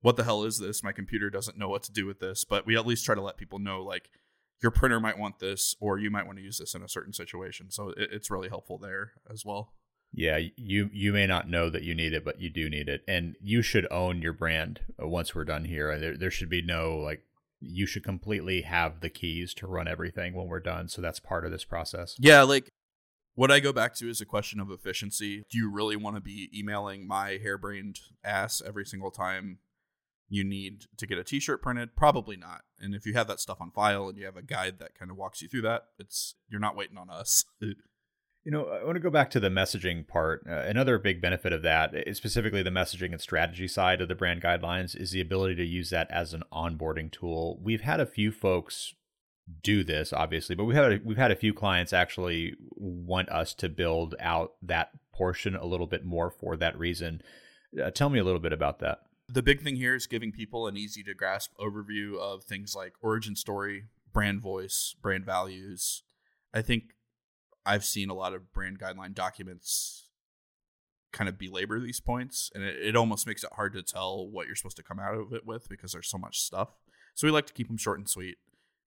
what 0.00 0.16
the 0.16 0.24
hell 0.24 0.44
is 0.44 0.58
this? 0.58 0.84
My 0.84 0.92
computer 0.92 1.30
doesn't 1.30 1.58
know 1.58 1.68
what 1.68 1.82
to 1.84 1.92
do 1.92 2.06
with 2.06 2.20
this. 2.20 2.44
But 2.44 2.66
we 2.66 2.76
at 2.76 2.86
least 2.86 3.04
try 3.04 3.14
to 3.14 3.22
let 3.22 3.36
people 3.36 3.58
know, 3.58 3.82
like, 3.82 4.10
your 4.62 4.70
printer 4.70 5.00
might 5.00 5.18
want 5.18 5.38
this, 5.38 5.74
or 5.80 5.98
you 5.98 6.10
might 6.10 6.26
want 6.26 6.38
to 6.38 6.44
use 6.44 6.58
this 6.58 6.74
in 6.74 6.82
a 6.82 6.88
certain 6.88 7.12
situation. 7.12 7.70
So 7.70 7.90
it, 7.90 8.08
it's 8.12 8.30
really 8.30 8.48
helpful 8.48 8.78
there 8.78 9.12
as 9.30 9.44
well. 9.44 9.72
Yeah, 10.12 10.38
you 10.56 10.88
you 10.92 11.12
may 11.12 11.26
not 11.26 11.50
know 11.50 11.68
that 11.68 11.82
you 11.82 11.94
need 11.94 12.14
it, 12.14 12.24
but 12.24 12.40
you 12.40 12.48
do 12.48 12.70
need 12.70 12.88
it, 12.88 13.02
and 13.06 13.36
you 13.40 13.60
should 13.60 13.86
own 13.90 14.22
your 14.22 14.32
brand 14.32 14.80
uh, 15.02 15.06
once 15.06 15.34
we're 15.34 15.44
done 15.44 15.64
here. 15.64 15.98
There 15.98 16.16
there 16.16 16.30
should 16.30 16.48
be 16.48 16.62
no 16.62 16.96
like 16.96 17.22
you 17.60 17.86
should 17.86 18.04
completely 18.04 18.62
have 18.62 19.00
the 19.00 19.08
keys 19.08 19.54
to 19.54 19.66
run 19.66 19.88
everything 19.88 20.34
when 20.34 20.46
we're 20.46 20.60
done. 20.60 20.88
So 20.88 21.00
that's 21.00 21.20
part 21.20 21.44
of 21.44 21.50
this 21.50 21.64
process. 21.64 22.14
Yeah, 22.18 22.42
like 22.42 22.70
what 23.34 23.50
I 23.50 23.60
go 23.60 23.72
back 23.72 23.94
to 23.96 24.08
is 24.08 24.20
a 24.20 24.26
question 24.26 24.60
of 24.60 24.70
efficiency. 24.70 25.44
Do 25.50 25.58
you 25.58 25.70
really 25.70 25.96
want 25.96 26.16
to 26.16 26.22
be 26.22 26.50
emailing 26.56 27.06
my 27.06 27.38
harebrained 27.42 28.00
ass 28.24 28.62
every 28.64 28.84
single 28.84 29.10
time 29.10 29.58
you 30.28 30.42
need 30.42 30.84
to 30.96 31.06
get 31.06 31.18
a 31.18 31.24
t-shirt 31.24 31.62
printed? 31.62 31.96
Probably 31.96 32.36
not. 32.36 32.62
And 32.80 32.94
if 32.94 33.06
you 33.06 33.14
have 33.14 33.28
that 33.28 33.40
stuff 33.40 33.58
on 33.60 33.70
file 33.70 34.08
and 34.08 34.18
you 34.18 34.24
have 34.24 34.36
a 34.36 34.42
guide 34.42 34.78
that 34.78 34.94
kind 34.98 35.10
of 35.10 35.16
walks 35.16 35.40
you 35.42 35.48
through 35.48 35.62
that, 35.62 35.82
it's 35.98 36.34
you're 36.48 36.60
not 36.60 36.76
waiting 36.76 36.98
on 36.98 37.10
us. 37.10 37.44
You 38.46 38.52
know, 38.52 38.68
I 38.68 38.84
want 38.84 38.94
to 38.94 39.00
go 39.00 39.10
back 39.10 39.30
to 39.30 39.40
the 39.40 39.48
messaging 39.48 40.06
part. 40.06 40.46
Uh, 40.48 40.58
another 40.58 41.00
big 41.00 41.20
benefit 41.20 41.52
of 41.52 41.62
that, 41.62 41.92
specifically 42.12 42.62
the 42.62 42.70
messaging 42.70 43.10
and 43.10 43.20
strategy 43.20 43.66
side 43.66 44.00
of 44.00 44.06
the 44.06 44.14
brand 44.14 44.40
guidelines, 44.40 44.94
is 44.94 45.10
the 45.10 45.20
ability 45.20 45.56
to 45.56 45.64
use 45.64 45.90
that 45.90 46.08
as 46.12 46.32
an 46.32 46.44
onboarding 46.52 47.10
tool. 47.10 47.58
We've 47.60 47.80
had 47.80 47.98
a 47.98 48.06
few 48.06 48.30
folks 48.30 48.94
do 49.64 49.82
this, 49.82 50.12
obviously, 50.12 50.54
but 50.54 50.62
we've 50.62 50.76
had 50.76 50.92
a, 50.92 51.00
we've 51.02 51.16
had 51.16 51.32
a 51.32 51.36
few 51.36 51.52
clients 51.52 51.92
actually 51.92 52.54
want 52.76 53.28
us 53.30 53.52
to 53.54 53.68
build 53.68 54.14
out 54.20 54.52
that 54.62 54.90
portion 55.12 55.56
a 55.56 55.66
little 55.66 55.88
bit 55.88 56.04
more 56.04 56.30
for 56.30 56.56
that 56.56 56.78
reason. 56.78 57.22
Uh, 57.82 57.90
tell 57.90 58.10
me 58.10 58.20
a 58.20 58.24
little 58.24 58.38
bit 58.38 58.52
about 58.52 58.78
that. 58.78 59.00
The 59.28 59.42
big 59.42 59.60
thing 59.60 59.74
here 59.74 59.96
is 59.96 60.06
giving 60.06 60.30
people 60.30 60.68
an 60.68 60.76
easy 60.76 61.02
to 61.02 61.14
grasp 61.14 61.50
overview 61.58 62.16
of 62.16 62.44
things 62.44 62.76
like 62.76 62.92
origin 63.02 63.34
story, 63.34 63.86
brand 64.12 64.40
voice, 64.40 64.94
brand 65.02 65.26
values. 65.26 66.04
I 66.54 66.62
think 66.62 66.92
I've 67.66 67.84
seen 67.84 68.08
a 68.08 68.14
lot 68.14 68.32
of 68.32 68.52
brand 68.52 68.78
guideline 68.78 69.14
documents 69.14 70.08
kind 71.12 71.28
of 71.28 71.38
belabor 71.38 71.80
these 71.80 72.00
points, 72.00 72.50
and 72.54 72.62
it, 72.62 72.76
it 72.80 72.96
almost 72.96 73.26
makes 73.26 73.42
it 73.42 73.52
hard 73.54 73.72
to 73.72 73.82
tell 73.82 74.28
what 74.28 74.46
you're 74.46 74.56
supposed 74.56 74.76
to 74.76 74.82
come 74.82 75.00
out 75.00 75.14
of 75.14 75.32
it 75.32 75.46
with 75.46 75.68
because 75.68 75.92
there's 75.92 76.08
so 76.08 76.18
much 76.18 76.40
stuff. 76.40 76.68
So 77.14 77.26
we 77.26 77.30
like 77.30 77.46
to 77.46 77.52
keep 77.52 77.68
them 77.68 77.78
short 77.78 77.98
and 77.98 78.08
sweet, 78.08 78.36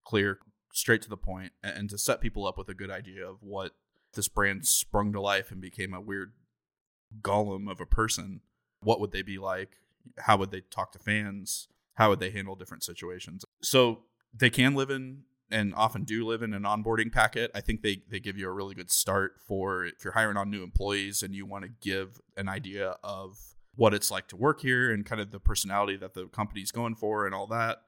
clear, 0.06 0.40
straight 0.72 1.02
to 1.02 1.10
the 1.10 1.18
point, 1.18 1.52
and, 1.64 1.76
and 1.76 1.90
to 1.90 1.98
set 1.98 2.22
people 2.22 2.48
up 2.48 2.58
with 2.58 2.70
a 2.70 2.74
good 2.74 2.92
idea 2.92 3.28
of 3.28 3.38
what 3.42 3.72
this 4.14 4.28
brand 4.28 4.68
sprung 4.68 5.12
to 5.14 5.22
life 5.22 5.52
and 5.52 5.60
became 5.60 5.94
a 5.94 6.02
weird 6.02 6.34
golem 7.22 7.70
of 7.70 7.82
a 7.82 7.86
person, 7.86 8.42
what 8.82 9.00
would 9.00 9.12
they 9.12 9.22
be 9.22 9.38
like? 9.38 9.78
How 10.20 10.38
would 10.38 10.52
they 10.52 10.62
talk 10.62 10.92
to 10.94 11.00
fans? 11.00 11.68
How 11.96 12.10
would 12.10 12.20
they 12.20 12.30
handle 12.30 12.56
different 12.56 12.84
situations? 12.84 13.44
So 13.62 14.04
they 14.34 14.50
can 14.50 14.76
live 14.76 14.90
in 14.90 15.24
and 15.52 15.74
often 15.76 16.04
do 16.04 16.26
live 16.26 16.42
in 16.42 16.54
an 16.54 16.64
onboarding 16.64 17.12
packet. 17.12 17.52
I 17.54 17.62
think 17.62 17.82
they 17.82 18.04
they 18.10 18.20
give 18.20 18.38
you 18.38 18.48
a 18.48 18.52
really 18.52 18.76
good 18.76 18.92
start 18.92 19.36
for 19.40 19.86
if 19.86 20.04
you're 20.04 20.14
hiring 20.14 20.38
on 20.38 20.50
new 20.50 20.64
employees 20.64 21.24
and 21.24 21.34
you 21.34 21.46
want 21.46 21.66
to 21.66 21.72
give 21.82 22.22
an 22.38 22.48
idea 22.48 22.96
of 23.04 23.38
what 23.76 23.94
it's 23.94 24.12
like 24.12 24.28
to 24.28 24.36
work 24.36 24.62
here 24.62 24.92
and 24.92 25.06
kind 25.06 25.22
of 25.22 25.32
the 25.32 25.40
personality 25.40 25.96
that 25.98 26.14
the 26.14 26.28
company's 26.28 26.72
going 26.72 26.96
for 26.96 27.26
and 27.26 27.34
all 27.34 27.48
that. 27.48 27.82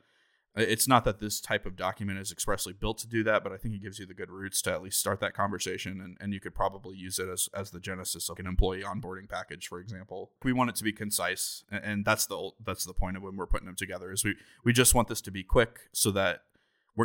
It's 0.56 0.88
not 0.88 1.06
that 1.06 1.20
this 1.20 1.40
type 1.40 1.66
of 1.66 1.78
document 1.78 2.20
is 2.20 2.30
expressly 2.30 2.74
built 2.74 2.98
to 3.00 3.08
do 3.08 3.24
that, 3.24 3.42
but 3.42 3.54
I 3.54 3.58
think 3.58 3.74
it 3.74 3.82
gives 3.82 4.00
you 4.00 4.06
the 4.06 4.14
good 4.14 4.30
roots 4.30 4.62
to 4.64 4.72
at 4.74 4.82
least 4.82 5.00
start 5.00 5.22
that 5.22 5.34
conversation, 5.34 6.02
and, 6.02 6.18
and 6.20 6.34
you 6.34 6.42
could 6.42 6.54
probably 6.54 6.98
use 6.98 7.20
it 7.20 7.30
as, 7.30 7.48
as 7.54 7.72
the 7.72 7.80
genesis 7.80 8.28
of 8.28 8.38
an 8.38 8.48
employee 8.48 8.84
onboarding 8.84 9.30
package, 9.30 9.70
for 9.70 9.80
example. 9.80 10.32
We 10.44 10.52
want 10.52 10.70
it 10.70 10.76
to 10.78 10.84
be 10.84 10.92
concise, 10.92 11.64
and 11.72 12.04
that's 12.04 12.26
the 12.26 12.52
that's 12.66 12.84
the 12.84 12.94
point 12.94 13.16
of 13.16 13.24
when 13.24 13.38
we're 13.38 13.48
putting 13.48 13.66
them 13.66 13.78
together. 13.78 14.12
Is 14.12 14.26
we 14.26 14.36
we 14.66 14.74
just 14.74 14.94
want 14.94 15.08
this 15.08 15.22
to 15.22 15.32
be 15.32 15.44
quick 15.44 15.88
so 15.94 16.12
that 16.12 16.42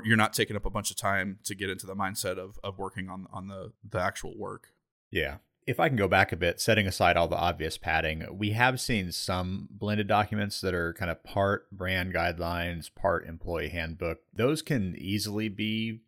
you're 0.05 0.17
not 0.17 0.33
taking 0.33 0.57
up 0.57 0.67
a 0.67 0.71
bunch 0.71 0.91
of 0.91 0.97
time 0.97 1.39
to 1.45 1.55
get 1.55 1.71
into 1.71 1.87
the 1.87 1.97
mindset 1.97 2.39
of 2.39 2.59
of 2.63 2.79
working 2.79 3.09
on 3.09 3.27
on 3.33 3.49
the 3.49 3.73
the 3.89 4.01
actual 4.01 4.37
work. 4.37 4.69
Yeah, 5.11 5.37
if 5.67 5.81
I 5.81 5.89
can 5.89 5.97
go 5.97 6.07
back 6.07 6.31
a 6.31 6.37
bit, 6.37 6.61
setting 6.61 6.87
aside 6.87 7.17
all 7.17 7.27
the 7.27 7.37
obvious 7.37 7.77
padding, 7.77 8.25
we 8.31 8.51
have 8.51 8.81
seen 8.81 9.11
some 9.11 9.69
blended 9.71 10.07
documents 10.07 10.61
that 10.61 10.75
are 10.75 10.93
kind 10.95 11.11
of 11.11 11.25
part 11.25 11.71
brand 11.73 12.15
guidelines, 12.15 12.95
part 12.95 13.27
employee 13.27 13.71
handbook. 13.71 14.19
Those 14.33 14.63
can 14.63 14.95
easily 14.97 15.49
be 15.49 16.03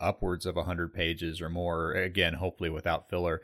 upwards 0.00 0.46
of 0.46 0.56
100 0.56 0.94
pages 0.94 1.42
or 1.42 1.50
more, 1.50 1.92
again, 1.92 2.34
hopefully 2.34 2.70
without 2.70 3.10
filler. 3.10 3.42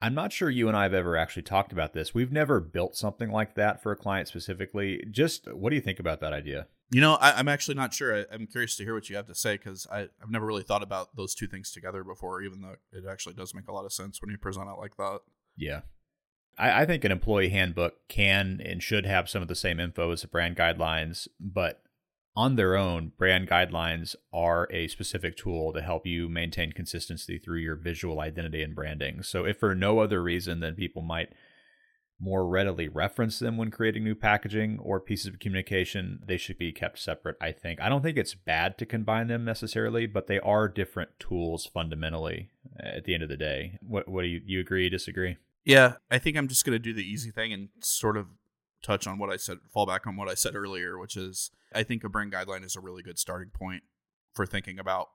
I'm 0.00 0.14
not 0.14 0.32
sure 0.32 0.48
you 0.48 0.68
and 0.68 0.76
I 0.76 0.84
have 0.84 0.94
ever 0.94 1.16
actually 1.16 1.42
talked 1.42 1.72
about 1.72 1.92
this. 1.92 2.14
We've 2.14 2.32
never 2.32 2.58
built 2.60 2.96
something 2.96 3.30
like 3.30 3.54
that 3.56 3.82
for 3.82 3.92
a 3.92 3.96
client 3.96 4.28
specifically. 4.28 5.04
Just 5.10 5.52
what 5.52 5.70
do 5.70 5.76
you 5.76 5.82
think 5.82 5.98
about 5.98 6.20
that 6.20 6.32
idea? 6.32 6.68
You 6.94 7.00
know, 7.00 7.14
I, 7.14 7.40
am 7.40 7.48
actually 7.48 7.74
not 7.74 7.92
sure. 7.92 8.14
I, 8.14 8.24
am 8.32 8.46
curious 8.46 8.76
to 8.76 8.84
hear 8.84 8.94
what 8.94 9.10
you 9.10 9.16
have 9.16 9.26
to 9.26 9.34
say 9.34 9.56
because 9.56 9.84
I've 9.90 10.10
never 10.28 10.46
really 10.46 10.62
thought 10.62 10.84
about 10.84 11.16
those 11.16 11.34
two 11.34 11.48
things 11.48 11.72
together 11.72 12.04
before, 12.04 12.40
even 12.40 12.60
though 12.60 12.76
it 12.92 13.02
actually 13.10 13.34
does 13.34 13.52
make 13.52 13.66
a 13.66 13.72
lot 13.72 13.84
of 13.84 13.92
sense 13.92 14.22
when 14.22 14.30
you 14.30 14.38
present 14.38 14.68
it 14.68 14.78
like 14.78 14.96
that. 14.98 15.18
Yeah. 15.56 15.80
I, 16.56 16.82
I 16.82 16.86
think 16.86 17.02
an 17.02 17.10
employee 17.10 17.48
handbook 17.48 17.94
can 18.06 18.62
and 18.64 18.80
should 18.80 19.06
have 19.06 19.28
some 19.28 19.42
of 19.42 19.48
the 19.48 19.56
same 19.56 19.80
info 19.80 20.12
as 20.12 20.22
the 20.22 20.28
brand 20.28 20.56
guidelines, 20.56 21.26
but 21.40 21.82
on 22.36 22.54
their 22.54 22.76
own, 22.76 23.10
brand 23.18 23.48
guidelines 23.48 24.14
are 24.32 24.68
a 24.70 24.86
specific 24.86 25.36
tool 25.36 25.72
to 25.72 25.82
help 25.82 26.06
you 26.06 26.28
maintain 26.28 26.70
consistency 26.70 27.38
through 27.38 27.58
your 27.58 27.74
visual 27.74 28.20
identity 28.20 28.62
and 28.62 28.76
branding. 28.76 29.24
So, 29.24 29.44
if 29.44 29.58
for 29.58 29.74
no 29.74 29.98
other 29.98 30.22
reason 30.22 30.60
than 30.60 30.76
people 30.76 31.02
might 31.02 31.32
more 32.20 32.46
readily 32.46 32.88
reference 32.88 33.38
them 33.38 33.56
when 33.56 33.70
creating 33.70 34.04
new 34.04 34.14
packaging 34.14 34.78
or 34.80 35.00
pieces 35.00 35.26
of 35.26 35.38
communication, 35.38 36.20
they 36.24 36.36
should 36.36 36.58
be 36.58 36.72
kept 36.72 36.98
separate, 36.98 37.36
I 37.40 37.52
think. 37.52 37.80
I 37.80 37.88
don't 37.88 38.02
think 38.02 38.16
it's 38.16 38.34
bad 38.34 38.78
to 38.78 38.86
combine 38.86 39.26
them 39.26 39.44
necessarily, 39.44 40.06
but 40.06 40.26
they 40.26 40.40
are 40.40 40.68
different 40.68 41.10
tools 41.18 41.66
fundamentally 41.66 42.50
eh, 42.80 42.96
at 42.96 43.04
the 43.04 43.14
end 43.14 43.22
of 43.22 43.28
the 43.28 43.36
day. 43.36 43.78
What, 43.80 44.08
what 44.08 44.22
do 44.22 44.28
you, 44.28 44.40
you 44.44 44.60
agree, 44.60 44.88
disagree? 44.88 45.36
Yeah, 45.64 45.94
I 46.10 46.18
think 46.18 46.36
I'm 46.36 46.48
just 46.48 46.64
going 46.64 46.74
to 46.74 46.78
do 46.78 46.94
the 46.94 47.02
easy 47.02 47.30
thing 47.30 47.52
and 47.52 47.68
sort 47.80 48.16
of 48.16 48.26
touch 48.82 49.06
on 49.06 49.18
what 49.18 49.30
I 49.30 49.36
said, 49.36 49.58
fall 49.72 49.86
back 49.86 50.06
on 50.06 50.16
what 50.16 50.28
I 50.28 50.34
said 50.34 50.54
earlier, 50.54 50.98
which 50.98 51.16
is 51.16 51.50
I 51.74 51.82
think 51.82 52.04
a 52.04 52.08
brand 52.08 52.32
guideline 52.32 52.64
is 52.64 52.76
a 52.76 52.80
really 52.80 53.02
good 53.02 53.18
starting 53.18 53.50
point 53.50 53.82
for 54.34 54.46
thinking 54.46 54.78
about 54.78 55.08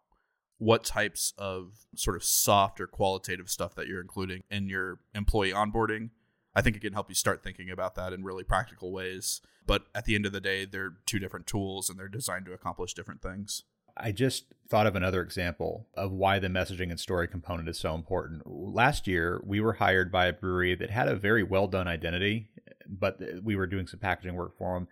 what 0.58 0.84
types 0.84 1.34
of 1.38 1.86
sort 1.96 2.18
of 2.18 2.24
soft 2.24 2.82
or 2.82 2.88
qualitative 2.88 3.50
stuff 3.50 3.75
that 3.75 3.88
you're 3.88 4.01
including 4.01 4.41
in 4.51 4.68
your 4.68 5.00
employee 5.15 5.53
onboarding 5.53 6.10
I 6.56 6.62
think 6.62 6.75
it 6.75 6.82
can 6.82 6.94
help 6.94 7.10
you 7.10 7.15
start 7.15 7.44
thinking 7.44 7.70
about 7.70 7.96
that 7.96 8.13
in 8.13 8.24
really 8.24 8.44
practical 8.44 8.91
ways. 8.91 9.41
But 9.65 9.84
at 9.94 10.06
the 10.06 10.15
end 10.15 10.25
of 10.25 10.32
the 10.32 10.41
day, 10.41 10.65
they're 10.65 10.94
two 11.06 11.20
different 11.20 11.48
tools 11.48 11.89
and 11.89 12.00
they're 12.00 12.08
designed 12.08 12.46
to 12.46 12.53
accomplish 12.53 12.94
different 12.94 13.22
things. 13.22 13.63
I 13.96 14.12
just 14.12 14.46
thought 14.68 14.88
of 14.88 14.96
another 14.96 15.22
example 15.22 15.88
of 15.96 16.12
why 16.12 16.39
the 16.39 16.48
messaging 16.48 16.89
and 16.89 17.00
story 17.00 17.27
component 17.27 17.68
is 17.70 17.77
so 17.77 17.94
important. 17.94 18.44
Last 18.46 19.08
year, 19.08 19.41
we 19.46 19.60
were 19.60 19.74
hired 19.74 20.12
by 20.12 20.27
a 20.27 20.34
brewery 20.34 20.74
that 20.75 20.89
had 20.89 21.08
a 21.08 21.15
very 21.15 21.44
well 21.44 21.68
done 21.68 21.88
identity, 21.88 22.50
but 22.88 23.20
we 23.44 23.56
were 23.56 23.68
doing 23.68 23.88
some 23.88 24.00
packaging 24.00 24.36
work 24.36 24.58
for 24.58 24.75
them. 24.75 24.88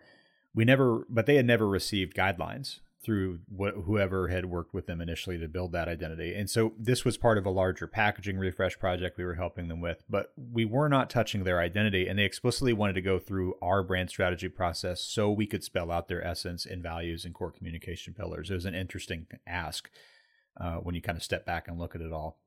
We 0.54 0.66
never, 0.66 1.06
but 1.10 1.26
they 1.26 1.36
had 1.36 1.46
never 1.46 1.68
received 1.68 2.16
guidelines 2.16 2.80
through 3.04 3.40
wh- 3.56 3.86
whoever 3.86 4.28
had 4.28 4.46
worked 4.46 4.74
with 4.74 4.88
them 4.88 5.02
initially 5.02 5.38
to 5.38 5.48
build 5.48 5.72
that 5.72 5.88
identity. 5.88 6.34
And 6.34 6.50
so 6.50 6.74
this 6.78 7.06
was 7.06 7.18
part 7.18 7.38
of 7.38 7.46
a 7.46 7.52
larger 7.52 7.88
packaging 7.88 8.38
refresh 8.38 8.78
project 8.80 9.18
we 9.18 9.26
were 9.26 9.36
helping 9.36 9.68
them 9.68 9.82
with, 9.82 10.04
but 10.10 10.34
we 10.36 10.66
were 10.66 10.90
not 10.90 11.10
touching 11.10 11.44
their 11.44 11.60
identity. 11.60 12.08
And 12.08 12.18
they 12.18 12.26
explicitly 12.26 12.74
wanted 12.74 12.94
to 12.94 13.02
go 13.02 13.20
through 13.20 13.56
our 13.62 13.84
brand 13.84 14.10
strategy 14.10 14.50
process 14.50 15.02
so 15.02 15.32
we 15.32 15.46
could 15.46 15.64
spell 15.64 15.92
out 15.92 16.08
their 16.08 16.26
essence 16.26 16.66
and 16.66 16.82
values 16.82 17.24
and 17.24 17.34
core 17.34 17.52
communication 17.52 18.14
pillars. 18.14 18.50
It 18.50 18.56
was 18.56 18.66
an 18.66 18.76
interesting 18.76 19.28
ask 19.46 19.90
uh, 20.60 20.78
when 20.78 20.96
you 20.96 21.02
kind 21.02 21.18
of 21.18 21.24
step 21.24 21.46
back 21.46 21.68
and 21.68 21.78
look 21.78 21.96
at 21.96 22.02
it 22.02 22.12
all. 22.12 22.40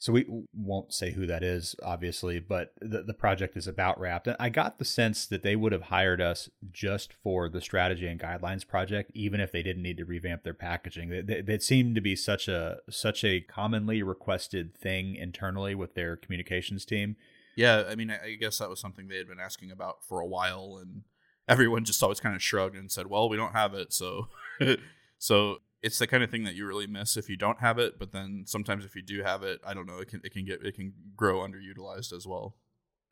So 0.00 0.12
we 0.12 0.26
won't 0.54 0.94
say 0.94 1.10
who 1.10 1.26
that 1.26 1.42
is, 1.42 1.74
obviously, 1.82 2.38
but 2.38 2.72
the, 2.80 3.02
the 3.02 3.14
project 3.14 3.56
is 3.56 3.66
about 3.66 3.98
wrapped. 3.98 4.28
And 4.28 4.36
I 4.38 4.48
got 4.48 4.78
the 4.78 4.84
sense 4.84 5.26
that 5.26 5.42
they 5.42 5.56
would 5.56 5.72
have 5.72 5.82
hired 5.82 6.20
us 6.20 6.48
just 6.70 7.12
for 7.12 7.48
the 7.48 7.60
strategy 7.60 8.06
and 8.06 8.20
guidelines 8.20 8.66
project, 8.66 9.10
even 9.14 9.40
if 9.40 9.50
they 9.50 9.62
didn't 9.62 9.82
need 9.82 9.96
to 9.96 10.04
revamp 10.04 10.44
their 10.44 10.54
packaging. 10.54 11.10
It, 11.12 11.62
seemed 11.64 11.96
to 11.96 12.00
be 12.00 12.14
such 12.14 12.46
a 12.46 12.78
such 12.88 13.24
a 13.24 13.40
commonly 13.40 14.00
requested 14.00 14.78
thing 14.78 15.16
internally 15.16 15.74
with 15.74 15.94
their 15.94 16.16
communications 16.16 16.84
team. 16.84 17.16
Yeah, 17.56 17.82
I 17.88 17.96
mean, 17.96 18.12
I 18.12 18.34
guess 18.34 18.58
that 18.58 18.70
was 18.70 18.78
something 18.78 19.08
they 19.08 19.16
had 19.16 19.26
been 19.26 19.40
asking 19.40 19.72
about 19.72 20.04
for 20.04 20.20
a 20.20 20.26
while, 20.26 20.78
and 20.80 21.02
everyone 21.48 21.84
just 21.84 22.00
always 22.04 22.20
kind 22.20 22.36
of 22.36 22.42
shrugged 22.42 22.76
and 22.76 22.92
said, 22.92 23.08
"Well, 23.08 23.28
we 23.28 23.36
don't 23.36 23.52
have 23.52 23.74
it." 23.74 23.92
So, 23.92 24.28
so 25.18 25.58
it's 25.82 25.98
the 25.98 26.06
kind 26.06 26.22
of 26.22 26.30
thing 26.30 26.44
that 26.44 26.54
you 26.54 26.66
really 26.66 26.86
miss 26.86 27.16
if 27.16 27.28
you 27.28 27.36
don't 27.36 27.60
have 27.60 27.78
it. 27.78 27.98
But 27.98 28.12
then 28.12 28.44
sometimes 28.46 28.84
if 28.84 28.96
you 28.96 29.02
do 29.02 29.22
have 29.22 29.42
it, 29.42 29.60
I 29.66 29.74
don't 29.74 29.86
know, 29.86 29.98
it 29.98 30.08
can 30.08 30.20
it 30.24 30.32
can 30.32 30.44
get 30.44 30.64
it 30.64 30.74
can 30.74 30.92
grow 31.16 31.38
underutilized 31.38 32.12
as 32.12 32.26
well. 32.26 32.56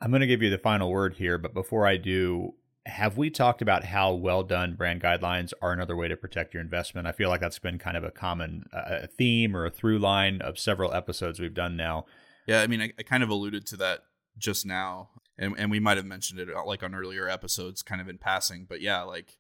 I'm 0.00 0.10
going 0.10 0.20
to 0.20 0.26
give 0.26 0.42
you 0.42 0.50
the 0.50 0.58
final 0.58 0.90
word 0.90 1.14
here, 1.14 1.38
but 1.38 1.54
before 1.54 1.86
I 1.86 1.96
do, 1.96 2.54
have 2.84 3.16
we 3.16 3.30
talked 3.30 3.62
about 3.62 3.84
how 3.84 4.12
well 4.12 4.42
done 4.42 4.74
brand 4.74 5.00
guidelines 5.02 5.52
are 5.62 5.72
another 5.72 5.96
way 5.96 6.06
to 6.06 6.16
protect 6.16 6.54
your 6.54 6.62
investment? 6.62 7.06
I 7.06 7.12
feel 7.12 7.30
like 7.30 7.40
that's 7.40 7.58
been 7.58 7.78
kind 7.78 7.96
of 7.96 8.04
a 8.04 8.10
common 8.10 8.64
uh, 8.72 9.06
theme 9.16 9.56
or 9.56 9.66
a 9.66 9.70
through 9.70 9.98
line 9.98 10.40
of 10.42 10.58
several 10.58 10.92
episodes 10.92 11.40
we've 11.40 11.54
done 11.54 11.76
now. 11.76 12.04
Yeah, 12.46 12.60
I 12.60 12.66
mean, 12.66 12.80
I, 12.80 12.92
I 12.98 13.02
kind 13.02 13.22
of 13.22 13.28
alluded 13.30 13.66
to 13.68 13.76
that 13.78 14.00
just 14.38 14.66
now, 14.66 15.10
and 15.38 15.54
and 15.58 15.70
we 15.70 15.80
might 15.80 15.96
have 15.96 16.06
mentioned 16.06 16.38
it 16.38 16.48
uh, 16.54 16.64
like 16.64 16.82
on 16.82 16.94
earlier 16.94 17.28
episodes, 17.28 17.82
kind 17.82 18.00
of 18.00 18.08
in 18.08 18.18
passing. 18.18 18.66
But 18.68 18.80
yeah, 18.80 19.02
like 19.02 19.36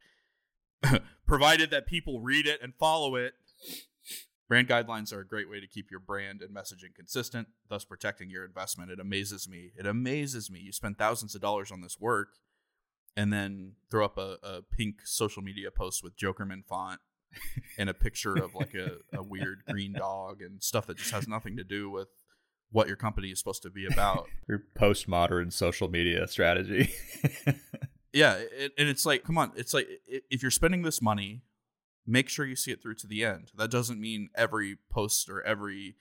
provided 1.26 1.70
that 1.70 1.86
people 1.86 2.20
read 2.20 2.46
it 2.46 2.60
and 2.62 2.74
follow 2.78 3.16
it. 3.16 3.34
Brand 4.48 4.68
guidelines 4.68 5.12
are 5.12 5.20
a 5.20 5.26
great 5.26 5.50
way 5.50 5.58
to 5.60 5.66
keep 5.66 5.90
your 5.90 5.98
brand 5.98 6.40
and 6.40 6.54
messaging 6.54 6.94
consistent, 6.94 7.48
thus 7.68 7.84
protecting 7.84 8.30
your 8.30 8.44
investment. 8.44 8.90
It 8.90 9.00
amazes 9.00 9.48
me. 9.48 9.72
It 9.76 9.86
amazes 9.86 10.50
me. 10.50 10.60
You 10.60 10.72
spend 10.72 10.98
thousands 10.98 11.34
of 11.34 11.40
dollars 11.40 11.72
on 11.72 11.80
this 11.80 11.98
work 11.98 12.28
and 13.16 13.32
then 13.32 13.72
throw 13.90 14.04
up 14.04 14.18
a, 14.18 14.36
a 14.42 14.62
pink 14.62 15.00
social 15.04 15.42
media 15.42 15.70
post 15.70 16.04
with 16.04 16.16
Jokerman 16.16 16.64
font 16.64 17.00
and 17.78 17.90
a 17.90 17.94
picture 17.94 18.36
of 18.36 18.54
like 18.54 18.74
a, 18.74 18.98
a 19.16 19.22
weird 19.22 19.62
green 19.68 19.94
dog 19.94 20.42
and 20.42 20.62
stuff 20.62 20.86
that 20.86 20.98
just 20.98 21.10
has 21.10 21.26
nothing 21.26 21.56
to 21.56 21.64
do 21.64 21.90
with 21.90 22.08
what 22.70 22.88
your 22.88 22.96
company 22.96 23.30
is 23.30 23.38
supposed 23.38 23.62
to 23.62 23.70
be 23.70 23.86
about. 23.86 24.26
Your 24.48 24.64
postmodern 24.78 25.52
social 25.52 25.88
media 25.88 26.26
strategy. 26.26 26.92
Yeah, 28.16 28.36
it, 28.36 28.72
and 28.78 28.88
it's 28.88 29.04
like, 29.04 29.24
come 29.24 29.36
on, 29.36 29.52
it's 29.56 29.74
like 29.74 29.86
if 30.06 30.40
you're 30.40 30.50
spending 30.50 30.80
this 30.80 31.02
money, 31.02 31.42
make 32.06 32.30
sure 32.30 32.46
you 32.46 32.56
see 32.56 32.70
it 32.70 32.80
through 32.80 32.94
to 32.94 33.06
the 33.06 33.22
end. 33.22 33.52
That 33.54 33.70
doesn't 33.70 34.00
mean 34.00 34.30
every 34.34 34.78
post 34.90 35.28
or 35.28 35.42
every 35.42 35.96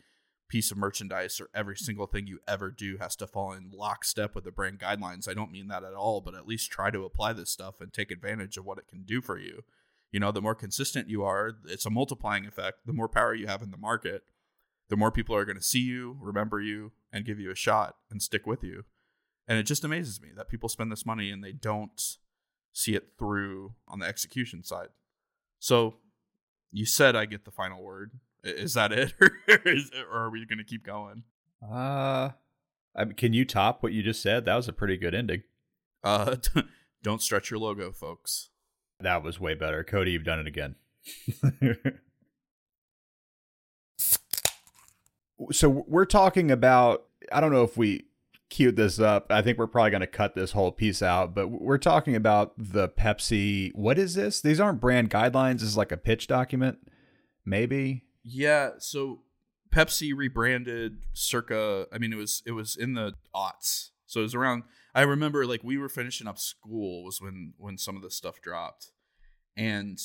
piece 0.48 0.72
of 0.72 0.78
merchandise 0.78 1.42
or 1.42 1.50
every 1.54 1.76
single 1.76 2.08
thing 2.08 2.26
you 2.26 2.40
ever 2.48 2.72
do 2.72 2.96
has 3.02 3.18
to 3.18 3.28
fall 3.28 3.52
in 3.52 3.70
lockstep 3.74 4.34
with 4.34 4.46
the 4.46 4.52
brand 4.52 4.80
guidelines. 4.80 5.28
I 5.28 5.34
don't 5.34 5.52
mean 5.52 5.68
that 5.68 5.84
at 5.84 5.94
all, 5.94 6.22
but 6.22 6.36
at 6.36 6.48
least 6.48 6.72
try 6.72 6.90
to 6.90 7.04
apply 7.04 7.34
this 7.34 7.50
stuff 7.50 7.82
and 7.82 7.92
take 7.92 8.12
advantage 8.12 8.56
of 8.56 8.64
what 8.64 8.78
it 8.78 8.88
can 8.88 9.04
do 9.04 9.22
for 9.22 9.38
you. 9.38 9.64
You 10.10 10.22
know, 10.22 10.32
the 10.32 10.42
more 10.42 10.56
consistent 10.56 11.10
you 11.10 11.26
are, 11.26 11.52
it's 11.68 11.86
a 11.86 11.90
multiplying 11.90 12.46
effect. 12.46 12.86
The 12.86 12.94
more 12.94 13.10
power 13.10 13.34
you 13.34 13.48
have 13.48 13.62
in 13.62 13.72
the 13.72 13.78
market, 13.78 14.24
the 14.88 14.96
more 14.96 15.12
people 15.12 15.36
are 15.36 15.44
going 15.44 15.58
to 15.58 15.64
see 15.64 15.82
you, 15.82 16.16
remember 16.22 16.62
you, 16.62 16.94
and 17.12 17.26
give 17.26 17.40
you 17.40 17.52
a 17.52 17.56
shot 17.56 17.98
and 18.10 18.22
stick 18.22 18.48
with 18.48 18.64
you. 18.64 18.86
And 19.48 19.60
it 19.60 19.64
just 19.64 19.84
amazes 19.84 20.22
me 20.22 20.30
that 20.36 20.50
people 20.50 20.70
spend 20.70 20.92
this 20.92 21.06
money 21.06 21.30
and 21.30 21.44
they 21.44 21.52
don't 21.52 22.18
see 22.74 22.96
it 22.96 23.14
through 23.18 23.74
on 23.88 24.00
the 24.00 24.08
execution 24.08 24.64
side. 24.64 24.90
So 25.60 25.96
you 26.72 26.86
said 26.86 27.16
I 27.16 27.26
get 27.26 27.46
the 27.46 27.52
final 27.52 27.84
word. 27.84 28.12
Is 28.44 28.74
that 28.74 28.92
it? 28.92 29.14
or, 29.22 29.32
is 29.48 29.92
it, 29.94 30.06
or 30.12 30.26
are 30.26 30.30
we 30.30 30.46
going 30.46 30.58
to 30.58 30.64
keep 30.64 30.86
going? 30.86 31.24
Uh, 31.62 32.32
I 32.96 33.06
mean, 33.06 33.16
can 33.16 33.34
you 33.34 33.46
top 33.46 33.82
what 33.82 33.94
you 33.94 34.04
just 34.04 34.22
said? 34.22 34.46
That 34.46 34.56
was 34.56 34.68
a 34.68 34.74
pretty 34.74 34.98
good 34.98 35.16
ending. 35.16 35.44
Uh, 36.04 36.36
don't 37.04 37.22
stretch 37.22 37.50
your 37.50 37.60
logo, 37.60 37.92
folks. 37.92 38.50
That 39.00 39.24
was 39.24 39.40
way 39.40 39.56
better. 39.56 39.84
Cody, 39.84 40.12
you've 40.12 40.24
done 40.24 40.40
it 40.40 40.48
again. 40.48 40.76
so 45.52 45.70
we're 45.70 46.06
talking 46.06 46.52
about, 46.52 47.06
I 47.32 47.42
don't 47.42 47.52
know 47.52 47.64
if 47.64 47.76
we 47.78 48.06
queued 48.50 48.76
this 48.76 49.00
up. 49.00 49.28
I 49.30 49.42
think 49.42 49.58
we're 49.58 49.68
probably 49.68 49.92
going 49.92 50.02
to 50.02 50.08
cut 50.08 50.36
this 50.36 50.52
whole 50.52 50.72
piece 50.72 51.02
out, 51.02 51.34
but 51.34 51.48
we're 51.48 51.78
talking 51.78 52.16
about 52.16 52.54
the 52.58 52.90
Pepsi. 52.90 53.72
What 53.74 53.98
is 53.98 54.16
this? 54.16 54.42
These 54.42 54.60
aren't 54.60 54.82
brand 54.82 55.10
guidelines. 55.10 55.60
This 55.60 55.64
is 55.70 55.78
like 55.78 55.92
a 55.92 55.98
pitch 55.98 56.28
document, 56.28 56.78
maybe. 57.46 58.04
Yeah. 58.24 58.72
So 58.80 59.22
Pepsi 59.74 60.14
rebranded 60.16 61.04
circa. 61.14 61.88
I 61.92 61.98
mean, 61.98 62.14
it 62.14 62.18
was 62.18 62.42
it 62.46 62.52
was 62.52 62.76
in 62.76 62.94
the 62.94 63.14
aughts. 63.36 63.90
So 64.06 64.22
it 64.22 64.24
was 64.24 64.36
around. 64.36 64.64
I 64.94 65.02
remember 65.02 65.46
like 65.46 65.64
we 65.64 65.78
were 65.78 65.90
finishing 65.90 66.28
up 66.28 66.40
school 66.40 67.04
was 67.04 67.20
when 67.20 67.54
when 67.58 67.78
some 67.78 67.96
of 67.96 68.02
this 68.02 68.16
stuff 68.16 68.42
dropped, 68.42 68.92
and 69.58 70.00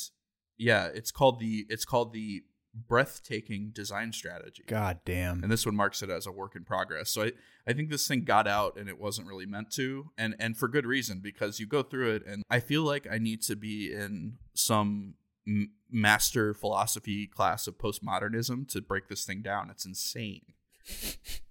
yeah, 0.59 0.89
it's 0.93 1.13
called 1.13 1.39
the 1.39 1.67
it's 1.69 1.85
called 1.85 2.13
the 2.13 2.43
breathtaking 2.75 3.71
design 3.73 4.13
strategy. 4.13 4.65
God 4.67 5.01
damn. 5.05 5.43
And 5.43 5.51
this 5.51 5.67
one 5.67 5.75
marks 5.75 6.03
it 6.03 6.11
as 6.11 6.27
a 6.27 6.33
work 6.33 6.55
in 6.55 6.65
progress. 6.65 7.11
So 7.11 7.23
I, 7.25 7.33
I 7.67 7.73
think 7.73 7.91
this 7.91 8.07
thing 8.07 8.25
got 8.25 8.47
out 8.47 8.77
and 8.77 8.89
it 8.89 9.01
wasn't 9.01 9.29
really 9.29 9.47
meant 9.47 9.71
to. 9.73 10.11
And 10.17 10.37
and 10.39 10.57
for 10.57 10.69
good 10.69 10.87
reason, 10.87 11.21
because 11.21 11.59
you 11.59 11.67
go 11.67 11.83
through 11.83 12.15
it 12.15 12.27
and 12.27 12.43
I 12.51 12.61
feel 12.61 12.83
like 12.83 13.07
I 13.11 13.19
need 13.19 13.43
to 13.43 13.57
be 13.57 13.93
in 13.93 14.39
some 14.55 15.15
m- 15.47 15.73
master 15.91 16.55
philosophy 16.55 17.27
class 17.27 17.67
of 17.67 17.79
postmodernism 17.79 18.69
to 18.73 18.81
break 18.81 19.09
this 19.09 19.25
thing 19.25 19.43
down. 19.43 19.71
It's 19.71 19.85
insane. 19.85 20.43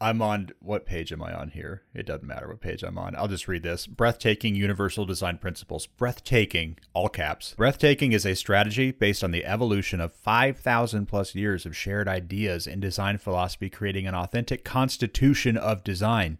I'm 0.00 0.22
on 0.22 0.50
what 0.60 0.86
page 0.86 1.12
am 1.12 1.22
I 1.22 1.32
on 1.32 1.50
here? 1.50 1.82
It 1.94 2.06
doesn't 2.06 2.26
matter 2.26 2.48
what 2.48 2.60
page 2.60 2.82
I'm 2.82 2.96
on. 2.96 3.14
I'll 3.16 3.28
just 3.28 3.48
read 3.48 3.62
this. 3.62 3.86
Breathtaking 3.86 4.54
Universal 4.54 5.06
Design 5.06 5.38
Principles. 5.38 5.86
Breathtaking, 5.86 6.78
all 6.94 7.08
caps. 7.08 7.54
Breathtaking 7.54 8.12
is 8.12 8.24
a 8.24 8.34
strategy 8.34 8.92
based 8.92 9.22
on 9.22 9.30
the 9.30 9.44
evolution 9.44 10.00
of 10.00 10.14
5,000 10.14 11.06
plus 11.06 11.34
years 11.34 11.66
of 11.66 11.76
shared 11.76 12.08
ideas 12.08 12.66
in 12.66 12.80
design 12.80 13.18
philosophy, 13.18 13.68
creating 13.68 14.06
an 14.06 14.14
authentic 14.14 14.64
constitution 14.64 15.56
of 15.56 15.84
design. 15.84 16.38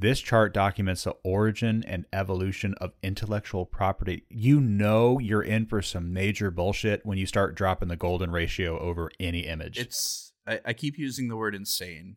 This 0.00 0.20
chart 0.20 0.54
documents 0.54 1.02
the 1.02 1.16
origin 1.24 1.82
and 1.84 2.04
evolution 2.12 2.74
of 2.74 2.92
intellectual 3.02 3.66
property. 3.66 4.22
You 4.28 4.60
know 4.60 5.18
you're 5.18 5.42
in 5.42 5.66
for 5.66 5.82
some 5.82 6.12
major 6.12 6.52
bullshit 6.52 7.04
when 7.04 7.18
you 7.18 7.26
start 7.26 7.56
dropping 7.56 7.88
the 7.88 7.96
golden 7.96 8.30
ratio 8.30 8.78
over 8.78 9.10
any 9.18 9.40
image. 9.40 9.76
It's 9.76 10.32
I, 10.46 10.60
I 10.66 10.72
keep 10.72 10.98
using 10.98 11.28
the 11.28 11.36
word 11.36 11.54
insane. 11.54 12.16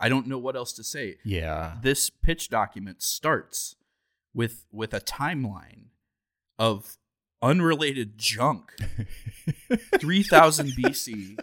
I 0.00 0.08
don't 0.08 0.26
know 0.26 0.38
what 0.38 0.56
else 0.56 0.72
to 0.74 0.84
say. 0.84 1.16
yeah. 1.24 1.76
This 1.82 2.10
pitch 2.10 2.48
document 2.48 3.02
starts 3.02 3.76
with 4.34 4.66
with 4.72 4.94
a 4.94 5.00
timeline 5.00 5.86
of 6.58 6.96
unrelated 7.42 8.18
junk. 8.18 8.72
3000 9.98 10.68
BC. 10.78 11.38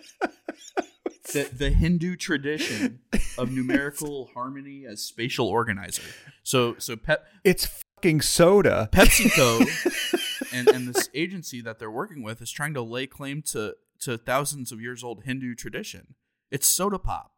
The, 1.33 1.49
the 1.51 1.69
Hindu 1.71 2.15
tradition 2.15 2.99
of 3.37 3.51
numerical 3.51 4.29
harmony 4.33 4.85
as 4.85 5.01
spatial 5.01 5.47
organizer. 5.47 6.03
So 6.43 6.75
so 6.77 6.95
Pep 6.95 7.25
It's 7.43 7.65
fucking 7.65 8.21
soda. 8.21 8.89
PepsiCo 8.91 10.51
and, 10.53 10.67
and 10.67 10.87
this 10.87 11.09
agency 11.13 11.61
that 11.61 11.79
they're 11.79 11.91
working 11.91 12.21
with 12.23 12.41
is 12.41 12.51
trying 12.51 12.73
to 12.75 12.81
lay 12.81 13.07
claim 13.07 13.41
to 13.43 13.75
to 14.01 14.17
thousands 14.17 14.71
of 14.71 14.79
years 14.81 15.03
old 15.03 15.23
Hindu 15.23 15.55
tradition. 15.55 16.15
It's 16.51 16.67
soda 16.67 16.99
pop. 16.99 17.31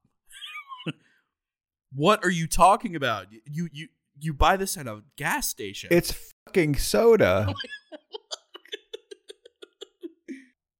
What 1.93 2.23
are 2.23 2.29
you 2.29 2.47
talking 2.47 2.95
about? 2.95 3.27
You 3.45 3.69
you 3.71 3.87
you 4.19 4.33
buy 4.33 4.57
this 4.57 4.77
at 4.77 4.87
a 4.87 5.03
gas 5.15 5.47
station. 5.47 5.89
It's 5.91 6.33
fucking 6.45 6.75
soda. 6.75 7.53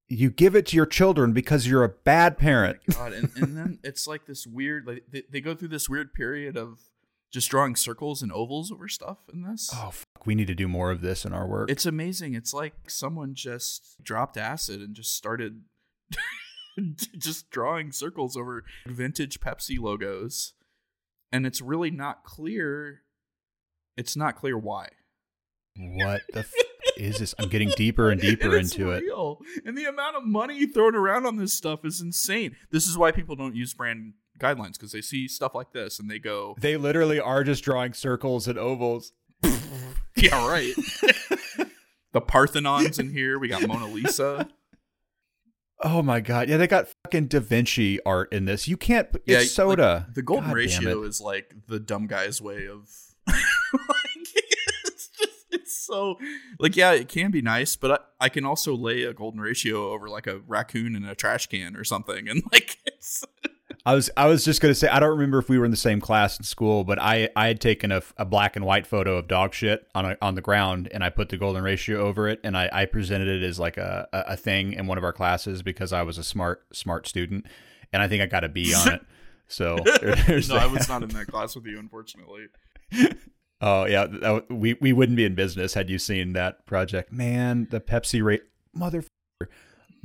you 0.10 0.30
give 0.30 0.56
it 0.56 0.66
to 0.68 0.76
your 0.76 0.86
children 0.86 1.34
because 1.34 1.68
you're 1.68 1.84
a 1.84 1.90
bad 1.90 2.34
oh 2.38 2.42
parent. 2.42 2.79
God, 2.92 3.14
and, 3.14 3.31
and 3.36 3.58
then 3.58 3.79
it's 3.84 4.08
like 4.08 4.25
this 4.25 4.48
weird 4.48 4.88
like 4.88 5.03
they, 5.12 5.24
they 5.31 5.42
go 5.42 5.55
through 5.55 5.70
this 5.70 5.90
weird 5.90 6.14
period 6.14 6.58
of 6.58 6.79
just 7.31 7.50
drawing 7.50 7.75
circles 7.75 8.22
and 8.22 8.31
ovals 8.31 8.72
over 8.72 8.88
stuff 8.88 9.18
in 9.34 9.44
this. 9.44 9.70
Oh 9.74 9.92
fuck, 9.92 10.25
we 10.25 10.36
need 10.36 10.48
to 10.48 10.55
do 10.55 10.68
more 10.68 10.92
of 10.92 11.01
this 11.01 11.25
in 11.25 11.34
our 11.34 11.48
work. 11.48 11.70
It's 11.70 11.86
amazing. 11.86 12.34
It's 12.36 12.53
like 12.53 12.74
someone 12.90 13.36
just 13.36 13.98
dropped 14.01 14.38
acid 14.38 14.81
and 14.81 14.96
just 14.96 15.16
started 15.16 15.64
just 17.18 17.50
drawing 17.50 17.92
circles 17.92 18.38
over 18.38 18.64
vintage 18.86 19.40
Pepsi 19.40 19.79
logos. 19.79 20.53
And 21.31 21.46
it's 21.46 21.61
really 21.61 21.92
not 21.92 22.24
clear. 22.24 23.01
It's 23.98 24.16
not 24.16 24.35
clear 24.35 24.57
why. 24.57 24.90
what 25.75 26.22
the 26.33 26.40
f- 26.40 26.53
is 26.96 27.20
this? 27.20 27.35
I'm 27.37 27.50
getting 27.50 27.70
deeper 27.75 28.09
and 28.09 28.20
deeper 28.29 28.55
And 28.55 28.72
into 28.72 28.92
it. 28.92 29.01
real. 29.03 29.40
And 29.66 29.77
the 29.77 29.85
amount 29.85 30.16
of 30.16 30.24
money 30.24 30.66
thrown 30.68 30.96
around 30.96 31.25
on 31.25 31.35
this 31.37 31.53
stuff 31.53 31.83
is 31.85 32.01
insane. 32.01 32.55
This 32.72 32.87
is 32.87 32.98
why 32.98 33.11
people 33.11 33.35
don't 33.35 33.55
use 33.55 33.74
brand 33.74 34.13
guidelines 34.40 34.74
because 34.74 34.92
they 34.92 35.01
see 35.01 35.27
stuff 35.27 35.53
like 35.55 35.74
this 35.74 36.00
and 36.00 36.09
they 36.09 36.20
go, 36.20 36.55
They 36.59 36.77
literally 36.77 37.20
are 37.20 37.44
just 37.44 37.63
drawing 37.63 37.94
circles 37.94 38.48
and 38.48 38.57
ovals. 38.57 39.11
"Yeah, 40.16 40.48
right." 40.48 40.74
the 42.13 42.22
Parthenon's 42.22 42.98
in 43.00 43.11
here. 43.11 43.37
We 43.37 43.48
got 43.48 43.68
Mona 43.68 43.87
Lisa. 43.87 44.48
Oh 45.83 46.01
my 46.01 46.20
god. 46.22 46.50
Yeah, 46.50 46.57
they 46.57 46.68
got 46.68 46.87
fucking 47.03 47.27
Da 47.27 47.40
Vinci 47.40 48.00
art 48.03 48.33
in 48.33 48.46
this. 48.46 48.68
You 48.68 48.77
can't 48.77 49.07
it's 49.13 49.24
Yeah, 49.27 49.37
like, 49.40 49.48
soda. 49.48 50.07
the 50.13 50.22
golden 50.24 50.48
God 50.50 50.55
ratio 50.55 51.03
is 51.03 51.22
like 51.22 51.53
the 51.68 51.79
dumb 51.79 52.07
guy's 52.07 52.42
way 52.42 52.68
of 52.68 52.90
like 53.27 53.37
it's 54.85 55.09
just 55.09 55.46
it's 55.51 55.77
so 55.85 56.18
like 56.59 56.75
yeah 56.75 56.92
it 56.94 57.09
can 57.09 57.29
be 57.29 57.42
nice 57.42 57.75
but 57.75 57.92
I, 58.20 58.25
I 58.25 58.29
can 58.29 58.46
also 58.46 58.74
lay 58.75 59.03
a 59.03 59.13
golden 59.13 59.42
ratio 59.42 59.92
over 59.92 60.07
like 60.09 60.25
a 60.27 60.40
raccoon 60.48 60.96
in 60.96 61.03
a 61.03 61.13
trash 61.13 61.48
can 61.48 61.75
or 61.75 61.83
something 61.83 62.27
and 62.29 62.42
like 62.51 62.77
it's 62.85 63.24
I 63.88 63.94
was 63.94 64.10
I 64.18 64.26
was 64.28 64.44
just 64.44 64.60
gonna 64.60 64.76
say 64.76 64.90
I 64.90 65.00
don't 65.00 65.12
remember 65.12 65.40
if 65.40 65.48
we 65.48 65.58
were 65.58 65.64
in 65.64 65.72
the 65.72 65.78
same 65.78 66.02
class 66.02 66.38
in 66.38 66.44
school, 66.44 66.84
but 66.84 67.00
I 67.00 67.30
I 67.38 67.48
had 67.48 67.62
taken 67.62 67.90
a, 67.94 68.02
a 68.18 68.26
black 68.26 68.58
and 68.58 68.66
white 68.66 68.86
photo 68.86 69.16
of 69.16 69.30
dog 69.30 69.54
shit 69.54 69.88
on 69.96 70.04
a, 70.04 70.18
on 70.22 70.36
the 70.36 70.42
ground, 70.42 70.90
and 70.92 71.06
I 71.06 71.10
put 71.10 71.30
the 71.30 71.38
golden 71.38 71.64
ratio 71.64 72.02
over 72.06 72.28
it, 72.28 72.42
and 72.44 72.58
I, 72.58 72.70
I 72.74 72.86
presented 72.86 73.30
it 73.30 73.44
as 73.48 73.60
like 73.60 73.78
a, 73.78 74.10
a 74.12 74.36
thing 74.36 74.74
in 74.74 74.88
one 74.88 74.98
of 74.98 75.06
our 75.06 75.14
classes 75.14 75.64
because 75.64 75.94
I 75.94 76.02
was 76.02 76.18
a 76.18 76.24
smart 76.26 76.66
smart 76.74 77.08
student, 77.08 77.46
and 77.94 78.04
I 78.04 78.10
think 78.10 78.22
I 78.22 78.26
got 78.26 78.44
a 78.44 78.50
B 78.50 78.74
on 78.78 78.96
it. 78.96 79.02
So 79.48 79.78
there- 80.02 80.42
no 80.50 80.58
I 80.58 80.66
was 80.68 80.90
not 80.90 81.02
in 81.04 81.10
that 81.10 81.28
class 81.28 81.56
with 81.56 81.66
you 81.66 81.80
unfortunately 81.80 82.48
Oh 83.62 83.86
yeah, 83.86 84.06
that, 84.06 84.52
we 84.52 84.74
we 84.82 84.92
wouldn't 84.92 85.16
be 85.16 85.24
in 85.24 85.34
business 85.34 85.76
had 85.76 85.90
you 85.90 85.98
seen 85.98 86.34
that 86.34 86.66
project. 86.66 87.14
Man, 87.14 87.70
the 87.72 87.80
Pepsi 87.80 88.22
rate, 88.22 88.44
motherfucker. 88.76 89.08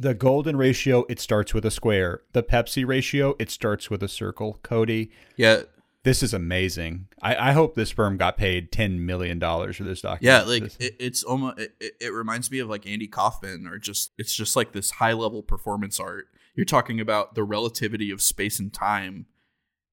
The 0.03 0.15
golden 0.15 0.57
ratio, 0.57 1.05
it 1.09 1.21
starts 1.21 1.55
with 1.55 1.65
a 1.65 1.71
square. 1.71 2.23
The 2.33 2.43
Pepsi 2.43 2.85
ratio, 2.87 3.35
it 3.39 3.51
starts 3.51 3.89
with 3.91 4.03
a 4.03 4.09
circle. 4.09 4.59
Cody, 4.63 5.11
yeah 5.37 5.63
this 6.05 6.21
is 6.21 6.35
amazing. 6.35 7.07
I, 7.23 7.51
I 7.51 7.53
hope 7.53 7.77
this 7.77 7.93
firm 7.93 8.17
got 8.17 8.37
paid 8.37 8.73
ten 8.73 9.07
million 9.07 9.39
dollars 9.39 9.77
for 9.77 9.85
this 9.85 10.01
document. 10.01 10.25
yeah 10.25 10.43
like 10.53 10.63
This- 10.65 10.77
it, 10.81 10.97
it's 10.99 11.23
almost 11.23 11.61
it, 11.61 11.75
it- 12.01 12.13
reminds 12.13 12.51
me 12.51 12.59
of 12.59 12.69
like 12.69 12.85
Andy 12.87 13.07
Kaufman 13.07 13.69
or 13.69 13.79
just 13.79 14.11
it's 14.19 14.35
just 14.35 14.57
like 14.57 14.73
this 14.73 14.91
high 14.93 15.13
level 15.13 15.43
performance 15.45 16.01
art 16.01 16.27
you're 16.57 16.67
talking 16.67 16.99
about 17.01 17.35
the 17.37 17.45
relativity 17.45 18.11
of 18.11 18.21
space 18.21 18.59
and 18.59 18.73
time 18.75 19.27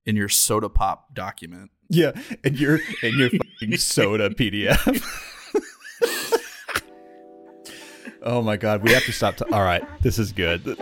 in 0.07 0.15
your 0.15 0.29
soda 0.29 0.67
pop 0.69 1.13
document 1.13 1.69
yeah, 1.91 2.11
and 2.43 2.59
your 2.59 2.79
and 3.03 3.13
your 3.19 3.29
fucking 3.61 3.77
soda 3.77 4.29
PDF. 4.31 5.35
oh 8.23 8.41
my 8.41 8.57
god, 8.57 8.83
we 8.83 8.91
have 8.93 9.03
to 9.05 9.11
stop. 9.11 9.35
To- 9.37 9.53
All 9.53 9.63
right, 9.63 9.83
this 10.01 10.19
is 10.19 10.31
good. 10.31 10.63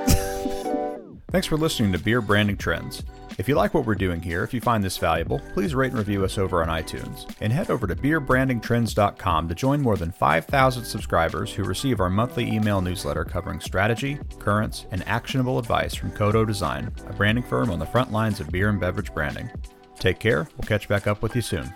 Thanks 1.30 1.48
for 1.48 1.58
listening 1.58 1.92
to 1.92 2.00
Beer 2.00 2.22
Branding 2.22 2.58
Trends. 2.58 3.04
If 3.38 3.48
you 3.48 3.54
like 3.54 3.74
what 3.76 3.86
we're 3.86 3.94
doing 3.96 4.22
here, 4.22 4.44
if 4.44 4.52
you 4.54 4.62
find 4.62 4.84
this 4.84 4.98
valuable, 4.98 5.40
please 5.54 5.76
rate 5.76 5.92
and 5.92 6.00
review 6.00 6.24
us 6.24 6.40
over 6.40 6.64
on 6.64 6.70
iTunes. 6.70 7.30
And 7.40 7.54
head 7.54 7.70
over 7.70 7.86
to 7.86 7.96
beerbrandingtrends.com 7.96 9.50
to 9.50 9.54
join 9.54 9.82
more 9.82 9.96
than 9.96 10.12
5,000 10.12 10.84
subscribers 10.86 11.54
who 11.54 11.64
receive 11.64 12.00
our 12.00 12.10
monthly 12.10 12.50
email 12.52 12.82
newsletter 12.82 13.24
covering 13.26 13.60
strategy, 13.60 14.18
currents, 14.40 14.88
and 14.90 15.08
actionable 15.08 15.60
advice 15.60 15.94
from 15.94 16.12
Kodo 16.12 16.48
Design, 16.48 16.92
a 17.08 17.14
branding 17.14 17.44
firm 17.44 17.70
on 17.70 17.78
the 17.78 17.86
front 17.86 18.12
lines 18.12 18.40
of 18.40 18.50
beer 18.50 18.70
and 18.70 18.80
beverage 18.80 19.14
branding. 19.14 19.52
Take 20.00 20.18
care. 20.18 20.48
We'll 20.58 20.68
catch 20.68 20.88
back 20.88 21.06
up 21.06 21.22
with 21.22 21.36
you 21.36 21.42
soon. 21.44 21.72